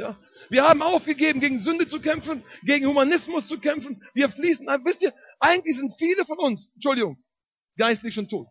[0.00, 0.18] Ja.
[0.48, 4.02] Wir haben aufgegeben, gegen Sünde zu kämpfen, gegen Humanismus zu kämpfen.
[4.14, 7.22] Wir fließen, wisst ihr, eigentlich sind viele von uns, Entschuldigung,
[7.76, 8.48] geistlich schon tot.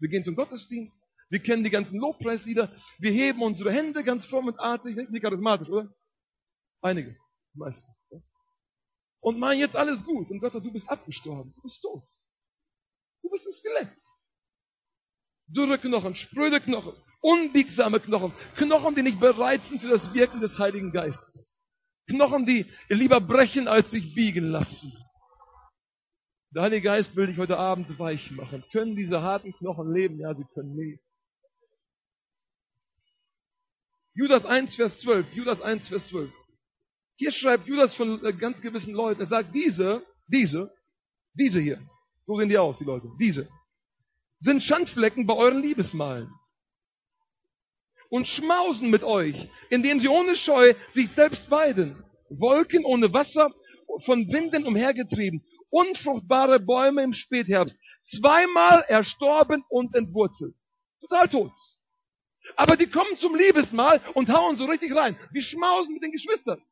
[0.00, 2.74] Wir gehen zum Gottesdienst, wir kennen die ganzen Lobpreislieder.
[2.98, 4.96] Wir heben unsere Hände ganz fromm und artig.
[4.96, 5.94] Nicht charismatisch, oder?
[6.80, 7.16] Einige.
[7.52, 7.94] Meistens.
[9.20, 10.28] Und meinen jetzt alles gut.
[10.30, 11.52] Und Gott sagt, du bist abgestorben.
[11.54, 12.04] Du bist tot.
[13.22, 13.96] Du bist ein Skelett.
[15.46, 18.32] Dürre Knochen, spröde Knochen, unbiegsame Knochen.
[18.56, 21.58] Knochen, die nicht bereit sind für das Wirken des Heiligen Geistes.
[22.06, 24.92] Knochen, die lieber brechen, als sich biegen lassen.
[26.54, 28.64] Der Heilige Geist will dich heute Abend weich machen.
[28.70, 30.20] Können diese harten Knochen leben?
[30.20, 31.00] Ja, sie können leben.
[34.14, 35.32] Judas 1, Vers 12.
[35.32, 36.30] Judas 1, Vers 12.
[37.16, 40.72] Hier schreibt Judas von äh, ganz gewissen Leuten, er sagt, diese, diese,
[41.32, 41.80] diese hier,
[42.26, 43.48] so sehen die aus, die Leute, diese,
[44.44, 46.30] sind Schandflecken bei euren Liebesmalen.
[48.10, 49.34] Und schmausen mit euch,
[49.70, 52.04] indem sie ohne Scheu sich selbst weiden.
[52.28, 53.52] Wolken ohne Wasser,
[54.04, 55.44] von Winden umhergetrieben.
[55.70, 57.76] Unfruchtbare Bäume im Spätherbst.
[58.02, 60.54] Zweimal erstorben und entwurzelt.
[61.00, 61.52] Total tot.
[62.56, 65.18] Aber die kommen zum Liebesmahl und hauen so richtig rein.
[65.34, 66.62] Die schmausen mit den Geschwistern.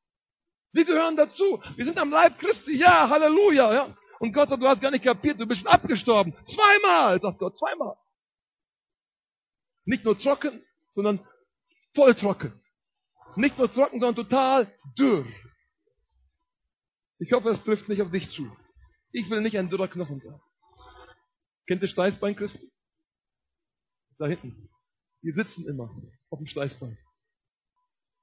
[0.72, 1.62] Wir gehören dazu.
[1.76, 2.76] Wir sind am Leib Christi.
[2.76, 3.74] Ja, Halleluja.
[3.74, 3.96] Ja.
[4.22, 6.32] Und Gott sagt, du hast gar nicht kapiert, du bist schon abgestorben.
[6.46, 7.96] Zweimal, sagt Gott, zweimal.
[9.84, 11.26] Nicht nur trocken, sondern
[11.92, 12.62] voll trocken.
[13.34, 15.26] Nicht nur trocken, sondern total dürr.
[17.18, 18.48] Ich hoffe, es trifft nicht auf dich zu.
[19.10, 20.40] Ich will nicht ein dürrer Knochen sein.
[21.66, 22.70] Kennt ihr Steißbein Christi?
[24.18, 24.70] Da hinten.
[25.22, 25.90] Die sitzen immer
[26.30, 26.96] auf dem Steißbein.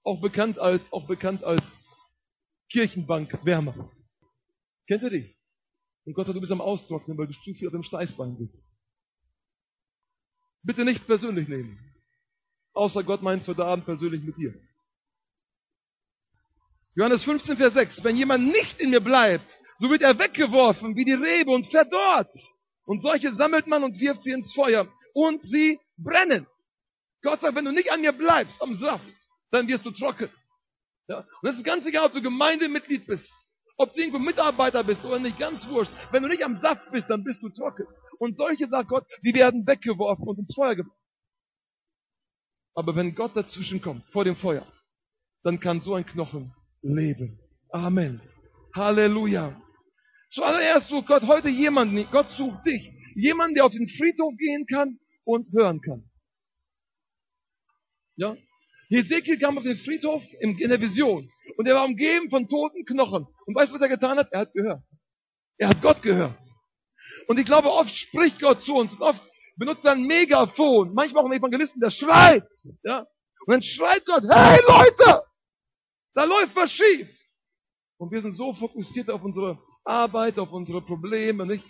[0.04, 1.64] Auch bekannt als, auch bekannt als
[2.72, 3.92] Kirchenbank Wärmer.
[4.88, 5.39] Kennt ihr die?
[6.10, 8.66] Und Gott sagt, du bist am Austrocknen, weil du zu viel auf dem Steißbein sitzt.
[10.64, 11.78] Bitte nicht persönlich nehmen.
[12.74, 14.56] Außer Gott meint es heute Abend persönlich mit dir.
[16.96, 18.04] Johannes 15, Vers 6.
[18.04, 19.46] Wenn jemand nicht in mir bleibt,
[19.78, 22.36] so wird er weggeworfen wie die Rebe und verdorrt.
[22.86, 24.92] Und solche sammelt man und wirft sie ins Feuer.
[25.14, 26.48] Und sie brennen.
[27.22, 29.14] Gott sagt, wenn du nicht an mir bleibst, am Saft,
[29.52, 30.32] dann wirst du trocken.
[31.08, 31.20] Ja?
[31.20, 33.32] Und das ist ganz egal, ob du Gemeindemitglied bist,
[33.80, 35.92] ob du irgendwo Mitarbeiter bist oder nicht, ganz wurscht.
[36.12, 37.86] Wenn du nicht am Saft bist, dann bist du trocken.
[38.20, 41.00] Und solche, sagt Gott, die werden weggeworfen und ins Feuer geworfen.
[42.76, 44.68] Aber wenn Gott dazwischen kommt, vor dem Feuer,
[45.44, 47.40] dann kann so ein Knochen leben.
[47.72, 48.22] Amen.
[48.76, 49.60] Halleluja.
[50.32, 52.92] Zuallererst sucht Gott heute jemanden, Gott sucht dich.
[53.16, 56.04] Jemanden, der auf den Friedhof gehen kann und hören kann.
[58.18, 58.36] Ja?
[58.90, 63.28] Hesekiel kam auf den Friedhof in der Vision und er war umgeben von toten Knochen.
[63.46, 64.30] Und weißt du, was er getan hat?
[64.32, 64.84] Er hat gehört.
[65.58, 66.40] Er hat Gott gehört.
[67.28, 69.22] Und ich glaube, oft spricht Gott zu uns und oft
[69.58, 70.94] benutzt er ein Megafon.
[70.94, 72.48] Manchmal auch ein Evangelisten, der schreit.
[72.84, 73.00] Ja?
[73.46, 75.24] Und dann schreit Gott, hey Leute,
[76.16, 77.10] da läuft was schief.
[77.98, 81.66] Und wir sind so fokussiert auf unsere Arbeit, auf unsere Probleme, nicht?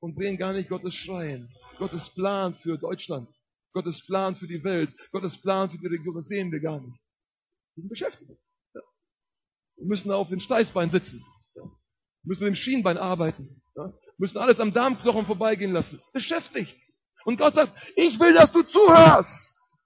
[0.00, 3.28] Und sehen gar nicht Gottes Schreien, Gottes Plan für Deutschland,
[3.72, 6.98] Gottes Plan für die Welt, Gottes Plan für die Region, das sehen wir gar nicht.
[7.74, 8.30] Wir sind beschäftigt.
[8.74, 8.80] Ja.
[9.76, 11.24] Wir müssen auf dem Steißbein sitzen.
[11.54, 11.62] Ja.
[11.62, 13.62] Wir müssen mit dem Schienbein arbeiten.
[13.74, 13.86] Ja.
[13.86, 16.00] Wir müssen alles am Darmknochen vorbeigehen lassen.
[16.12, 16.76] Beschäftigt.
[17.24, 19.78] Und Gott sagt, ich will, dass du zuhörst.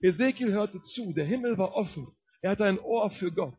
[0.00, 2.06] Ezekiel hörte zu, der Himmel war offen.
[2.40, 3.58] Er hatte ein Ohr für Gott.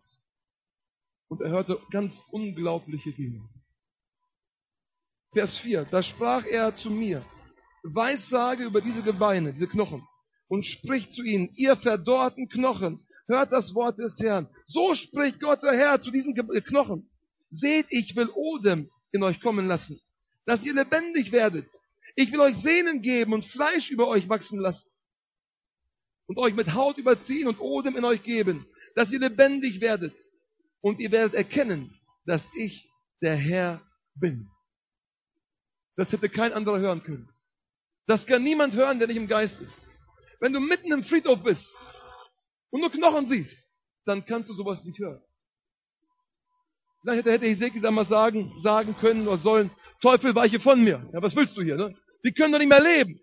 [1.28, 3.48] Und er hörte ganz unglaubliche Dinge.
[5.34, 7.24] Vers 4, da sprach er zu mir,
[7.84, 10.06] Weissage über diese Gebeine, diese Knochen,
[10.48, 14.50] und spricht zu ihnen, ihr verdorrten Knochen, hört das Wort des Herrn.
[14.66, 17.10] So spricht Gott der Herr zu diesen Knochen.
[17.52, 20.02] Seht, ich will Odem in euch kommen lassen,
[20.46, 21.68] dass ihr lebendig werdet.
[22.16, 24.90] Ich will euch Sehnen geben und Fleisch über euch wachsen lassen.
[26.28, 30.14] Und euch mit Haut überziehen und Odem in euch geben, dass ihr lebendig werdet.
[30.82, 32.88] Und ihr werdet erkennen, dass ich
[33.22, 33.82] der Herr
[34.16, 34.50] bin.
[35.96, 37.30] Das hätte kein anderer hören können.
[38.10, 39.88] Das kann niemand hören, der nicht im Geist ist.
[40.40, 41.64] Wenn du mitten im Friedhof bist
[42.72, 43.56] und nur Knochen siehst,
[44.04, 45.22] dann kannst du sowas nicht hören.
[47.04, 49.70] Dann hätte, Ezekiel damals sagen, sagen können oder sollen,
[50.02, 51.08] Teufel, weiche von mir.
[51.14, 51.78] Ja, was willst du hier?
[51.78, 51.96] Ne?
[52.26, 53.22] Die können doch nicht mehr leben.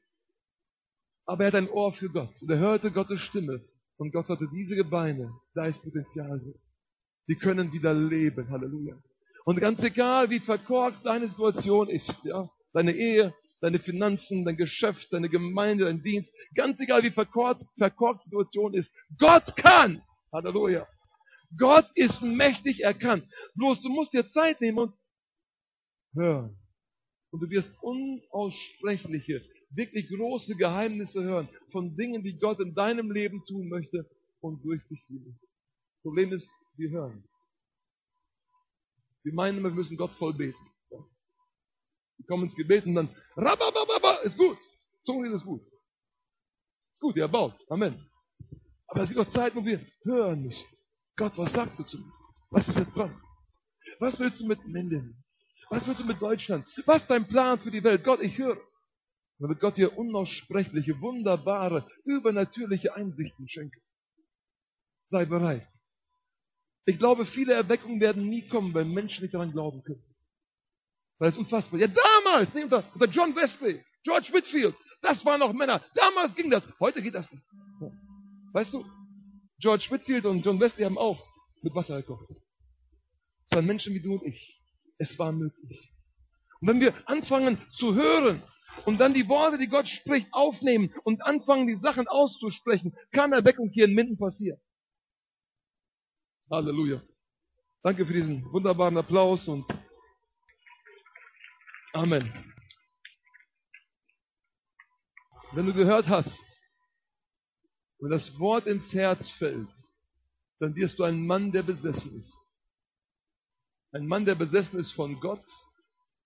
[1.24, 2.40] Aber er hat ein Ohr für Gott.
[2.40, 3.64] Und er hörte Gottes Stimme.
[3.96, 6.40] Und Gott sagte, diese Gebeine, da ist Potenzial.
[7.26, 8.48] Die können wieder leben.
[8.50, 8.94] Halleluja.
[9.46, 15.12] Und ganz egal, wie verkorkst deine Situation ist, ja, deine Ehe, deine Finanzen, dein Geschäft,
[15.12, 20.02] deine Gemeinde, dein Dienst, ganz egal wie verkorkt, verkorkt Situation ist, Gott kann.
[20.32, 20.86] Halleluja.
[21.56, 23.24] Gott ist mächtig erkannt.
[23.54, 24.94] Bloß du musst dir Zeit nehmen und
[26.14, 26.56] hören.
[27.30, 33.44] Und du wirst unaussprechliche, wirklich große Geheimnisse hören von Dingen, die Gott in deinem Leben
[33.46, 34.08] tun möchte
[34.40, 35.38] und durch dich tun.
[36.02, 37.24] Problem ist, wir hören.
[39.22, 40.58] Wir meinen, wir müssen Gott voll beten.
[42.18, 44.58] Wir kommen ins Gebet und dann, rababababa, ist gut.
[45.02, 45.62] Zungenlied ist gut.
[46.92, 47.54] Ist gut, ihr baut.
[47.68, 48.10] Amen.
[48.88, 50.66] Aber es gibt auch Zeiten, wo wir hören müssen.
[51.16, 52.12] Gott, was sagst du zu mir?
[52.50, 53.20] Was ist jetzt dran?
[53.98, 55.24] Was willst du mit Minden?
[55.70, 56.66] Was willst du mit Deutschland?
[56.86, 58.04] Was ist dein Plan für die Welt?
[58.04, 58.56] Gott, ich höre.
[59.38, 63.80] Dann wird Gott dir unaussprechliche, wunderbare, übernatürliche Einsichten schenken.
[65.06, 65.68] Sei bereit.
[66.86, 70.02] Ich glaube, viele Erweckungen werden nie kommen, weil Menschen nicht daran glauben können.
[71.18, 71.80] Weil es unfassbar.
[71.80, 75.82] Ja, damals, nee, unter, unter John Wesley, George Whitfield, das waren noch Männer.
[75.94, 76.66] Damals ging das.
[76.80, 77.44] Heute geht das nicht.
[78.52, 78.84] Weißt du,
[79.58, 81.22] George Whitfield und John Wesley haben auch
[81.62, 82.28] mit Wasser gekocht.
[83.48, 84.60] Es waren Menschen wie du und ich.
[84.98, 85.92] Es war möglich.
[86.60, 88.42] Und wenn wir anfangen zu hören
[88.84, 93.70] und dann die Worte, die Gott spricht, aufnehmen und anfangen, die Sachen auszusprechen, kann Erweckung
[93.70, 94.60] hier in Minden passieren.
[96.50, 97.02] Halleluja.
[97.82, 99.64] Danke für diesen wunderbaren Applaus und
[101.96, 102.30] Amen.
[105.52, 106.38] Wenn du gehört hast,
[108.00, 109.70] wenn das Wort ins Herz fällt,
[110.58, 112.38] dann wirst du ein Mann, der besessen ist.
[113.92, 115.42] Ein Mann, der besessen ist von Gott.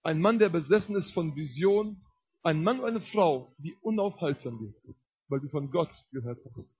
[0.02, 2.04] Ein Mann, der besessen ist von Vision.
[2.42, 4.96] Ein Mann oder eine Frau, die unaufhaltsam wird,
[5.28, 6.74] weil du von Gott gehört hast.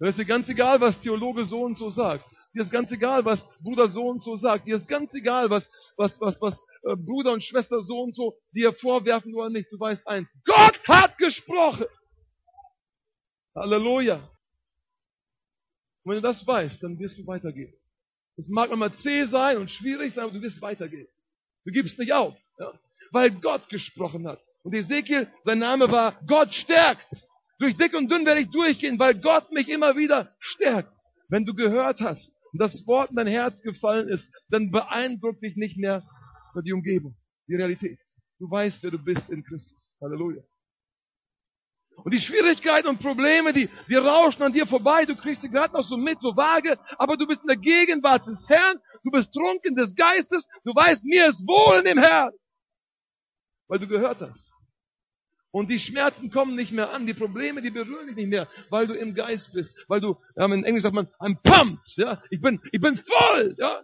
[0.00, 2.28] Dann ist dir ganz egal, was Theologe so und so sagt.
[2.58, 4.66] Dir ist ganz egal, was Bruder so und so sagt.
[4.66, 5.64] Dir ist ganz egal, was,
[5.96, 9.70] was, was, was äh, Bruder und Schwester so und so dir vorwerfen oder nicht.
[9.70, 10.28] Du weißt eins.
[10.44, 11.86] Gott hat gesprochen.
[13.54, 14.16] Halleluja.
[14.16, 17.72] Und wenn du das weißt, dann wirst du weitergehen.
[18.36, 21.06] Es mag immer zäh sein und schwierig sein, aber du wirst weitergehen.
[21.64, 22.72] Du gibst nicht auf, ja?
[23.12, 24.40] weil Gott gesprochen hat.
[24.64, 27.06] Und Ezekiel, sein Name war Gott stärkt.
[27.60, 30.92] Durch dick und dünn werde ich durchgehen, weil Gott mich immer wieder stärkt.
[31.28, 35.56] Wenn du gehört hast und das Wort in dein Herz gefallen ist, dann beeindruckt dich
[35.56, 36.02] nicht mehr
[36.64, 37.98] die Umgebung, die Realität.
[38.38, 39.78] Du weißt, wer du bist in Christus.
[40.00, 40.42] Halleluja.
[42.04, 45.04] Und die Schwierigkeiten und Probleme, die, die rauschen an dir vorbei.
[45.04, 46.78] Du kriegst sie gerade noch so mit, so vage.
[46.96, 48.78] Aber du bist in der Gegenwart des Herrn.
[49.02, 50.46] Du bist trunken des Geistes.
[50.64, 52.32] Du weißt, mir ist wohl in dem Herrn.
[53.66, 54.52] Weil du gehört hast.
[55.50, 57.06] Und die Schmerzen kommen nicht mehr an.
[57.06, 58.48] Die Probleme, die berühren dich nicht mehr.
[58.70, 59.70] Weil du im Geist bist.
[59.88, 61.96] Weil du, ja, in Englisch sagt man, I'm pumped.
[61.96, 63.54] Ja, ich bin, ich bin voll.
[63.58, 63.82] Ja,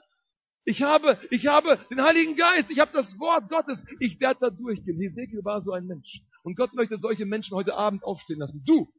[0.65, 4.51] ich habe, ich habe den Heiligen Geist, ich habe das Wort Gottes, ich werde da
[4.51, 4.99] durchgehen.
[4.99, 6.23] Hesekiel war so ein Mensch.
[6.43, 8.63] Und Gott möchte solche Menschen heute Abend aufstehen lassen.
[8.67, 8.91] Du.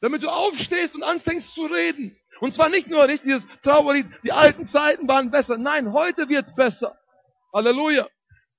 [0.00, 2.16] Damit du aufstehst und anfängst zu reden.
[2.40, 5.58] Und zwar nicht nur nicht dieses Trauerlied, die alten Zeiten waren besser.
[5.58, 6.96] Nein, heute wird besser.
[7.52, 8.08] Halleluja.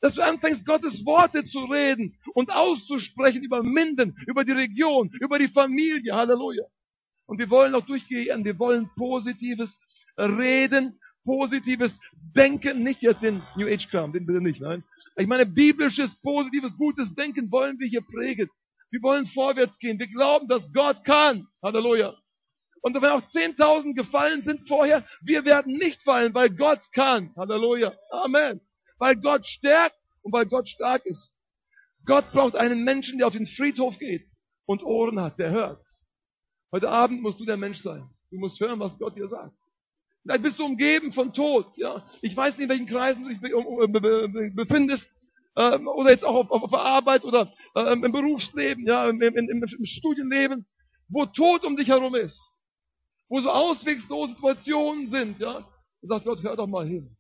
[0.01, 5.39] Dass du anfängst, Gottes Worte zu reden und auszusprechen über Minden, über die Region, über
[5.39, 6.15] die Familie.
[6.15, 6.63] Halleluja.
[7.25, 9.77] Und wir wollen auch durchgehen, wir wollen positives
[10.17, 11.93] Reden positives
[12.35, 14.83] Denken, nicht jetzt den New Age Kram, den bitte nicht, nein.
[15.15, 18.49] Ich meine, biblisches, positives, gutes Denken wollen wir hier prägen.
[18.89, 19.99] Wir wollen vorwärts gehen.
[19.99, 21.47] Wir glauben, dass Gott kann.
[21.61, 22.15] Halleluja.
[22.81, 27.31] Und wenn auch 10.000 gefallen sind vorher, wir werden nicht fallen, weil Gott kann.
[27.35, 27.93] Halleluja.
[28.11, 28.61] Amen.
[28.99, 31.33] Weil Gott stärkt und weil Gott stark ist.
[32.05, 34.25] Gott braucht einen Menschen, der auf den Friedhof geht
[34.65, 35.85] und Ohren hat, der hört.
[36.71, 38.07] Heute Abend musst du der Mensch sein.
[38.29, 39.55] Du musst hören, was Gott dir sagt.
[40.21, 41.75] Vielleicht bist du umgeben von Tod.
[41.77, 45.09] Ja, ich weiß nicht, in welchen Kreisen du dich befindest
[45.55, 49.35] äh, oder jetzt auch auf, auf, der Arbeit oder äh, im Berufsleben, ja, im, im,
[49.35, 50.65] im, im Studienleben,
[51.07, 52.39] wo Tod um dich herum ist,
[53.27, 55.39] wo so auswegslose Situationen sind.
[55.39, 55.67] Ja,
[56.01, 57.17] sagt Gott, hör doch mal hin,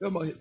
[0.00, 0.40] hör mal hin.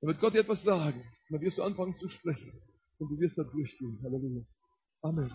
[0.00, 1.00] Dann wird Gott dir etwas sagen.
[1.00, 2.52] Und dann wirst du anfangen zu sprechen
[2.98, 4.00] und du wirst da durchgehen.
[4.02, 4.42] Halleluja.
[5.02, 5.32] Amen.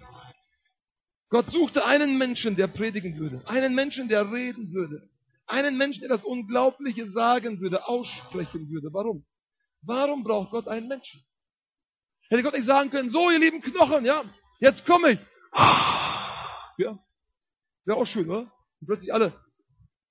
[1.30, 5.10] Gott suchte einen Menschen, der predigen würde, einen Menschen, der reden würde,
[5.48, 8.94] einen Menschen, der das Unglaubliche sagen würde, aussprechen würde.
[8.94, 9.26] Warum?
[9.82, 11.22] Warum braucht Gott einen Menschen?
[12.30, 14.24] Hätte Gott nicht sagen können, so ihr lieben Knochen, ja,
[14.60, 15.20] jetzt komme ich.
[16.78, 17.00] Ja,
[17.86, 18.52] wäre auch schön, oder?
[18.82, 19.34] Und plötzlich alle,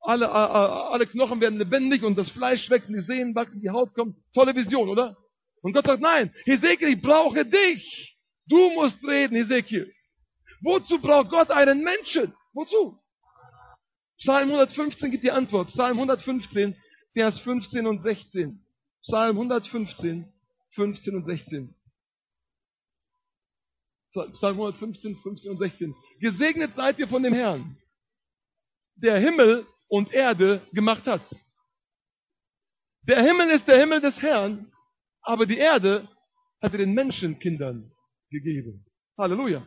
[0.05, 3.95] alle, alle, Knochen werden lebendig und das Fleisch wächst und die Sehnen wachsen, die Haut
[3.95, 4.17] kommt.
[4.35, 5.17] Tolle Vision, oder?
[5.63, 8.19] Und Gott sagt, nein, Hesekiel, ich brauche dich.
[8.47, 9.91] Du musst reden, Hesekiel.
[10.61, 12.35] Wozu braucht Gott einen Menschen?
[12.53, 13.01] Wozu?
[14.19, 15.71] Psalm 115 gibt die Antwort.
[15.71, 16.77] Psalm 115,
[17.15, 18.63] Vers 15 und 16.
[19.03, 20.33] Psalm 115,
[20.75, 21.75] 15 und 16.
[24.13, 25.95] Psalm 115, 15 und 16.
[26.21, 27.77] Gesegnet seid ihr von dem Herrn,
[28.97, 31.23] der Himmel und Erde gemacht hat.
[33.07, 34.73] Der Himmel ist der Himmel des Herrn,
[35.23, 36.09] aber die Erde
[36.63, 37.93] hat er den Menschenkindern
[38.31, 38.87] gegeben.
[39.19, 39.65] Halleluja.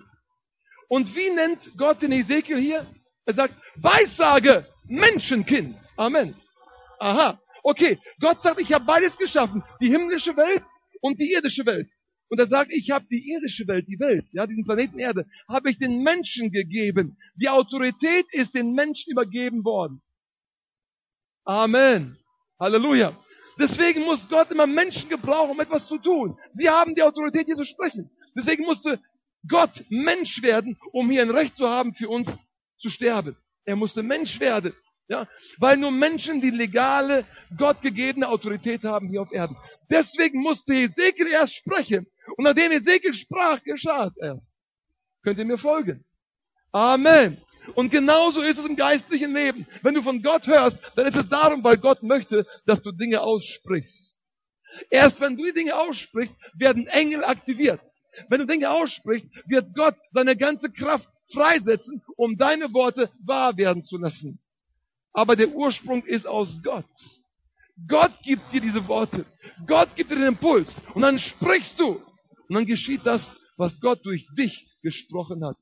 [0.90, 2.88] Und wie nennt Gott den Ezekiel hier?
[3.26, 5.78] Er sagt, Weissage, Menschenkind.
[5.98, 6.36] Amen.
[7.00, 7.40] Aha.
[7.64, 10.64] Okay, Gott sagt, ich habe beides geschaffen, die himmlische Welt
[11.02, 11.90] und die irdische Welt.
[12.30, 15.70] Und er sagt, ich habe die irdische Welt, die Welt, ja, diesen Planeten Erde, habe
[15.70, 17.18] ich den Menschen gegeben.
[17.36, 20.02] Die Autorität ist den Menschen übergeben worden.
[21.48, 22.18] Amen.
[22.60, 23.18] Halleluja.
[23.58, 26.38] Deswegen muss Gott immer Menschen gebrauchen, um etwas zu tun.
[26.54, 28.12] Sie haben die Autorität, hier zu sprechen.
[28.36, 29.00] Deswegen musste
[29.48, 32.28] Gott Mensch werden, um hier ein Recht zu haben, für uns
[32.80, 33.38] zu sterben.
[33.64, 34.74] Er musste Mensch werden.
[35.10, 35.26] Ja,
[35.60, 37.26] weil nur Menschen die legale,
[37.58, 39.56] Gott gegebene Autorität haben hier auf Erden.
[39.90, 42.08] Deswegen musste Ezekiel erst sprechen.
[42.36, 44.54] Und nachdem Ezekiel sprach, geschah es erst.
[45.24, 46.04] Könnt ihr mir folgen?
[46.74, 47.42] Amen.
[47.76, 49.68] Und genauso ist es im geistlichen Leben.
[49.82, 53.22] Wenn du von Gott hörst, dann ist es darum, weil Gott möchte, dass du Dinge
[53.22, 54.18] aussprichst.
[54.90, 57.82] Erst wenn du die Dinge aussprichst, werden Engel aktiviert.
[58.30, 63.84] Wenn du Dinge aussprichst, wird Gott seine ganze Kraft freisetzen, um deine Worte wahr werden
[63.84, 64.40] zu lassen.
[65.14, 66.86] Aber der Ursprung ist aus Gott.
[67.88, 69.26] Gott gibt dir diese Worte.
[69.68, 70.74] Gott gibt dir den Impuls.
[70.94, 72.02] Und dann sprichst du.
[72.50, 73.22] Und dann geschieht das,
[73.56, 75.58] was Gott durch dich gesprochen hat.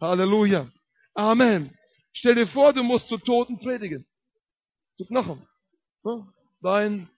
[0.00, 0.70] Halleluja.
[1.18, 1.76] Amen.
[2.12, 4.06] Stell dir vor, du musst zu Toten predigen.
[4.96, 5.44] Zu Knochen.
[6.62, 7.10] Dein,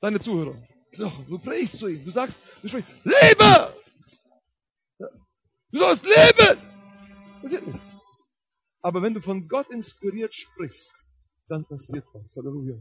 [0.00, 0.56] deine Zuhörer.
[0.92, 1.26] Knochen.
[1.26, 2.04] Du predigst zu ihnen.
[2.04, 3.74] Du sagst, du sprichst, lebe!
[5.72, 6.60] Du sollst leben!
[7.42, 7.88] Passiert nichts.
[8.82, 10.92] Aber wenn du von Gott inspiriert sprichst,
[11.48, 12.36] dann passiert was.
[12.36, 12.80] Halleluja.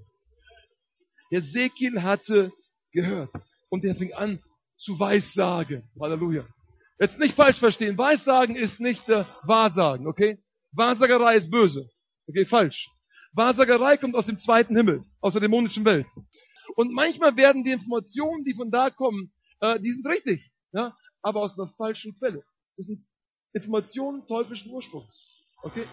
[1.31, 2.51] Ezekiel hatte
[2.91, 3.31] gehört
[3.69, 4.39] und er fing an
[4.77, 5.89] zu weissagen.
[5.99, 6.45] Halleluja.
[7.01, 7.97] Jetzt nicht falsch verstehen.
[7.97, 10.37] Weissagen ist nicht äh, Wahrsagen, okay?
[10.71, 11.89] Wahrsagerei ist böse.
[12.27, 12.91] Okay, falsch.
[13.33, 16.05] Wahrsagerei kommt aus dem zweiten Himmel, aus der dämonischen Welt.
[16.75, 21.41] Und manchmal werden die Informationen, die von da kommen, äh, die sind richtig, ja, aber
[21.41, 22.43] aus einer falschen Quelle.
[22.77, 23.03] Das sind
[23.53, 25.43] Informationen teuflischen Ursprungs.
[25.63, 25.85] Okay?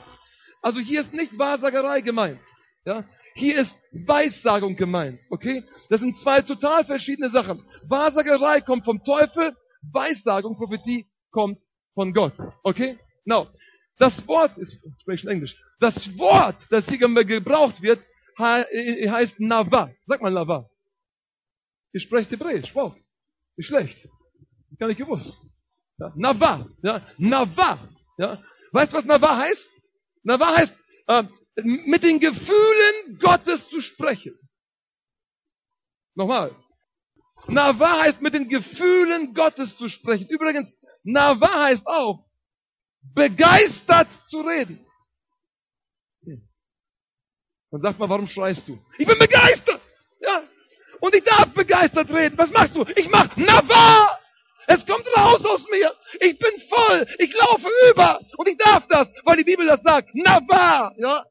[0.61, 2.38] Also hier ist nicht Wahrsagerei gemeint.
[2.85, 3.05] Ja?
[3.35, 5.18] Hier ist Weissagung gemeint.
[5.31, 5.64] Okay?
[5.88, 7.64] Das sind zwei total verschiedene Sachen.
[7.88, 11.59] Wahrsagerei kommt vom Teufel, Weissagung, Prophetie kommt
[11.95, 12.35] von Gott.
[12.62, 12.99] Okay?
[13.25, 13.49] Now,
[13.99, 18.01] das Wort ist, ich spreche in Englisch, das Wort, das hier gebraucht wird,
[18.38, 19.91] äh, heißt Nava.
[20.07, 20.69] Sag mal Nava.
[21.93, 22.75] Ich spreche Hebräisch.
[22.75, 22.95] Wow.
[23.57, 24.09] Nicht schlecht.
[24.79, 25.37] Gar nicht gewusst.
[25.99, 26.69] Ja, Nava.
[26.83, 27.88] Ja, Nava.
[28.19, 28.43] Ja.
[28.73, 29.69] Weißt du, was Nava heißt?
[30.23, 30.75] Nava heißt,
[31.09, 31.25] äh,
[31.64, 34.38] mit den Gefühlen Gottes zu sprechen.
[36.14, 36.55] Nochmal.
[37.46, 40.27] Nava heißt, mit den Gefühlen Gottes zu sprechen.
[40.29, 40.72] Übrigens,
[41.05, 42.24] Nava heißt auch,
[43.14, 44.85] begeistert zu reden.
[47.70, 48.79] Dann sagt man, warum schreist du?
[48.98, 49.81] Ich bin begeistert!
[50.20, 50.42] Ja.
[51.01, 52.37] Und ich darf begeistert reden.
[52.38, 52.85] Was machst du?
[52.96, 54.18] Ich mach Nava!
[54.66, 55.94] Es kommt raus aus mir.
[56.20, 57.07] Ich bin voll.
[57.18, 58.20] Ich laufe über.
[58.37, 60.14] Und ich darf das, weil die Bibel das sagt.
[60.14, 61.24] Nava, ja.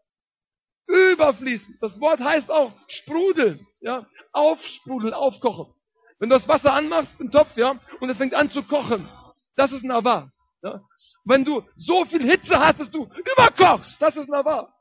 [0.87, 1.77] Überfließen.
[1.81, 4.07] Das Wort heißt auch sprudeln, ja.
[4.31, 5.73] Aufsprudeln, aufkochen.
[6.19, 9.08] Wenn du das Wasser anmachst im Topf, ja, und es fängt an zu kochen.
[9.56, 10.32] Das ist Nava.
[10.63, 10.82] Ja.
[11.25, 14.73] Wenn du so viel Hitze hast, dass du überkochst, das ist Nava.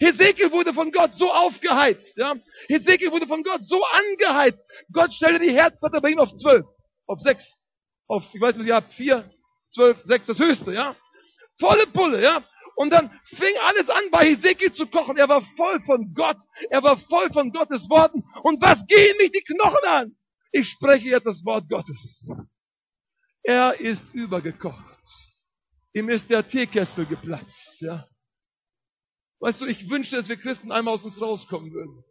[0.00, 2.34] Hesekiel wurde von Gott so aufgeheizt, ja.
[2.68, 4.62] Hesekiel wurde von Gott so angeheizt.
[4.92, 6.66] Gott stellte die Herdplatte bei ihm auf zwölf,
[7.06, 7.44] auf sechs
[8.06, 9.24] auf, ich weiß nicht, ihr habt vier,
[9.70, 10.96] zwölf, sechs, das höchste, ja.
[11.58, 12.44] Volle Pulle, ja.
[12.76, 15.16] Und dann fing alles an, bei Hesekiel zu kochen.
[15.16, 16.36] Er war voll von Gott.
[16.70, 18.24] Er war voll von Gottes Worten.
[18.42, 20.16] Und was gehen mich die Knochen an?
[20.56, 22.48] Ich spreche jetzt das Wort Gottes.
[23.42, 24.84] Er ist übergekocht.
[25.92, 28.08] Ihm ist der Teekessel geplatzt, ja.
[29.40, 32.04] Weißt du, ich wünschte, dass wir Christen einmal aus uns rauskommen würden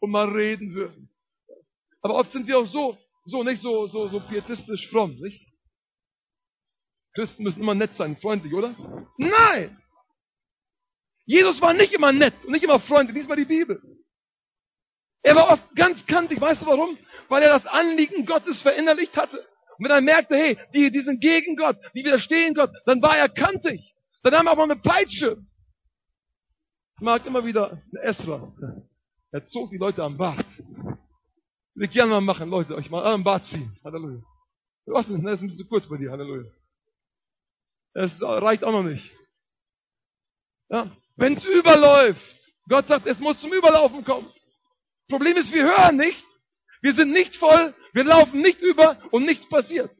[0.00, 1.10] und mal reden würden.
[2.00, 5.46] Aber oft sind wir auch so so nicht so, so, so pietistisch fromm, nicht?
[7.14, 8.74] Christen müssen immer nett sein, freundlich, oder?
[9.18, 9.80] Nein!
[11.26, 13.16] Jesus war nicht immer nett und nicht immer freundlich.
[13.16, 13.80] Lies mal die Bibel.
[15.24, 16.40] Er war oft ganz kantig.
[16.40, 16.96] Weißt du warum?
[17.28, 19.38] Weil er das Anliegen Gottes verinnerlicht hatte.
[19.78, 23.16] Und wenn er merkte, hey, die, die sind gegen Gott, die widerstehen Gott, dann war
[23.16, 23.94] er kantig.
[24.22, 25.38] Dann nahm er auch mal eine Peitsche.
[26.96, 28.52] Ich mag immer wieder Esra.
[29.32, 30.46] Er zog die Leute am Bart.
[31.76, 33.76] Ich gerne mal machen, Leute, euch mal am Bad ziehen.
[33.82, 34.22] Halleluja.
[34.86, 35.24] Was denn?
[35.24, 36.12] Das ist ein bisschen zu kurz bei dir.
[36.12, 36.50] Halleluja.
[37.94, 39.10] Es reicht auch noch nicht.
[40.68, 40.94] Ja?
[41.16, 42.20] Wenn es überläuft,
[42.68, 44.30] Gott sagt, es muss zum Überlaufen kommen.
[45.08, 46.24] Problem ist, wir hören nicht.
[46.80, 47.74] Wir sind nicht voll.
[47.92, 49.90] Wir laufen nicht über und nichts passiert.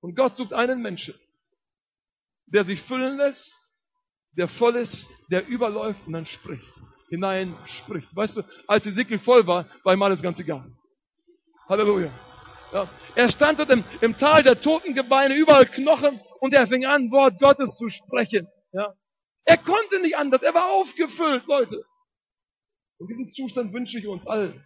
[0.00, 1.14] Und Gott sucht einen Menschen,
[2.46, 3.52] der sich füllen lässt,
[4.36, 6.70] der voll ist, der überläuft und dann spricht.
[7.08, 8.14] Hinein spricht.
[8.14, 10.70] Weißt du, als Ezekiel voll war, war ihm alles ganz egal.
[11.68, 12.12] Halleluja.
[12.72, 12.90] Ja.
[13.14, 17.38] Er stand dort im, im Tal der Totengebeine, überall Knochen, und er fing an, Wort
[17.38, 18.48] Gottes zu sprechen.
[18.72, 18.92] Ja.
[19.44, 21.84] Er konnte nicht anders, er war aufgefüllt, Leute.
[22.98, 24.64] Und diesen Zustand wünsche ich uns allen.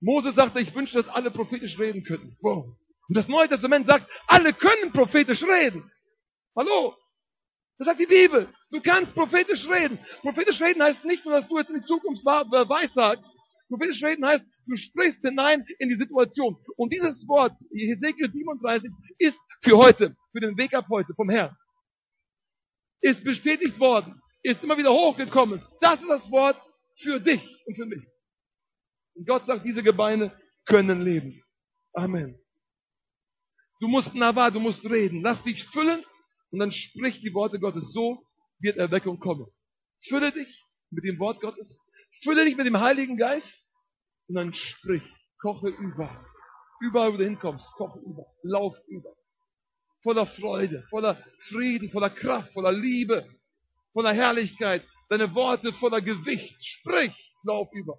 [0.00, 2.36] Mose sagte, ich wünsche, dass alle prophetisch reden könnten.
[2.40, 2.76] Wow.
[3.08, 5.90] Und das Neue Testament sagt, alle können prophetisch reden.
[6.56, 6.94] Hallo?
[7.78, 8.52] Das sagt die Bibel.
[8.70, 9.98] Du kannst prophetisch reden.
[10.20, 13.24] Prophetisch reden heißt nicht nur, dass du jetzt in die Zukunft weissagst,
[13.68, 16.56] Prophetisch reden heißt, du sprichst hinein in die Situation.
[16.76, 21.54] Und dieses Wort, Hesekiel 37, ist für heute, für den Weg ab heute vom Herrn.
[23.00, 25.62] Ist bestätigt worden, ist immer wieder hochgekommen.
[25.80, 26.60] Das ist das Wort
[27.00, 28.04] für dich und für mich.
[29.14, 30.32] Und Gott sagt, diese Gebeine
[30.64, 31.42] können leben.
[31.92, 32.38] Amen.
[33.80, 35.22] Du musst Nava, du musst reden.
[35.22, 36.04] Lass dich füllen
[36.50, 37.92] und dann sprich die Worte Gottes.
[37.92, 38.22] So
[38.60, 39.46] wird Erweckung kommen.
[40.08, 41.78] Fülle dich mit dem Wort Gottes.
[42.22, 43.68] Fülle dich mit dem Heiligen Geist
[44.28, 45.02] und dann sprich,
[45.40, 46.24] koche über.
[46.80, 49.14] Überall, wo du hinkommst, koche über, lauf über.
[50.02, 53.28] Voller Freude, voller Frieden, voller Kraft, voller Liebe,
[53.92, 54.84] voller Herrlichkeit.
[55.08, 56.56] Deine Worte voller Gewicht.
[56.64, 57.98] Sprich, lauf über.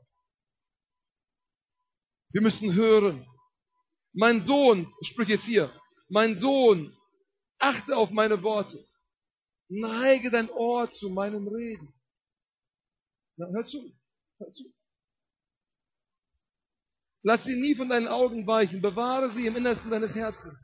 [2.32, 3.26] Wir müssen hören.
[4.14, 5.72] Mein Sohn, Sprüche 4,
[6.10, 6.95] mein Sohn,
[7.60, 8.84] achte auf meine Worte.
[9.68, 11.93] Neige dein Ohr zu meinem Reden.
[13.38, 13.93] Na, hör zu,
[14.39, 14.64] hör zu.
[17.22, 20.60] Lass sie nie von deinen Augen weichen, bewahre sie im Innersten deines Herzens.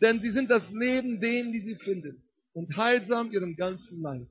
[0.00, 4.28] Denn sie sind das Leben denen, die sie finden, und heilsam ihrem ganzen Leib.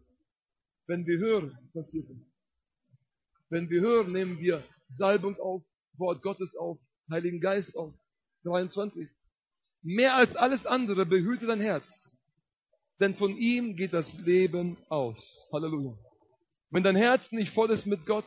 [0.92, 2.22] Wenn wir hören, passiert uns.
[3.50, 4.62] Wenn wir hören, nehmen wir
[4.98, 5.64] Salbung auf,
[5.94, 6.80] Wort Gottes auf,
[7.10, 7.94] Heiligen Geist auf.
[8.44, 9.08] 23.
[9.84, 11.86] Mehr als alles andere behüte dein Herz,
[13.00, 15.48] denn von ihm geht das Leben aus.
[15.54, 15.98] Halleluja.
[16.72, 18.26] Wenn dein Herz nicht voll ist mit Gott,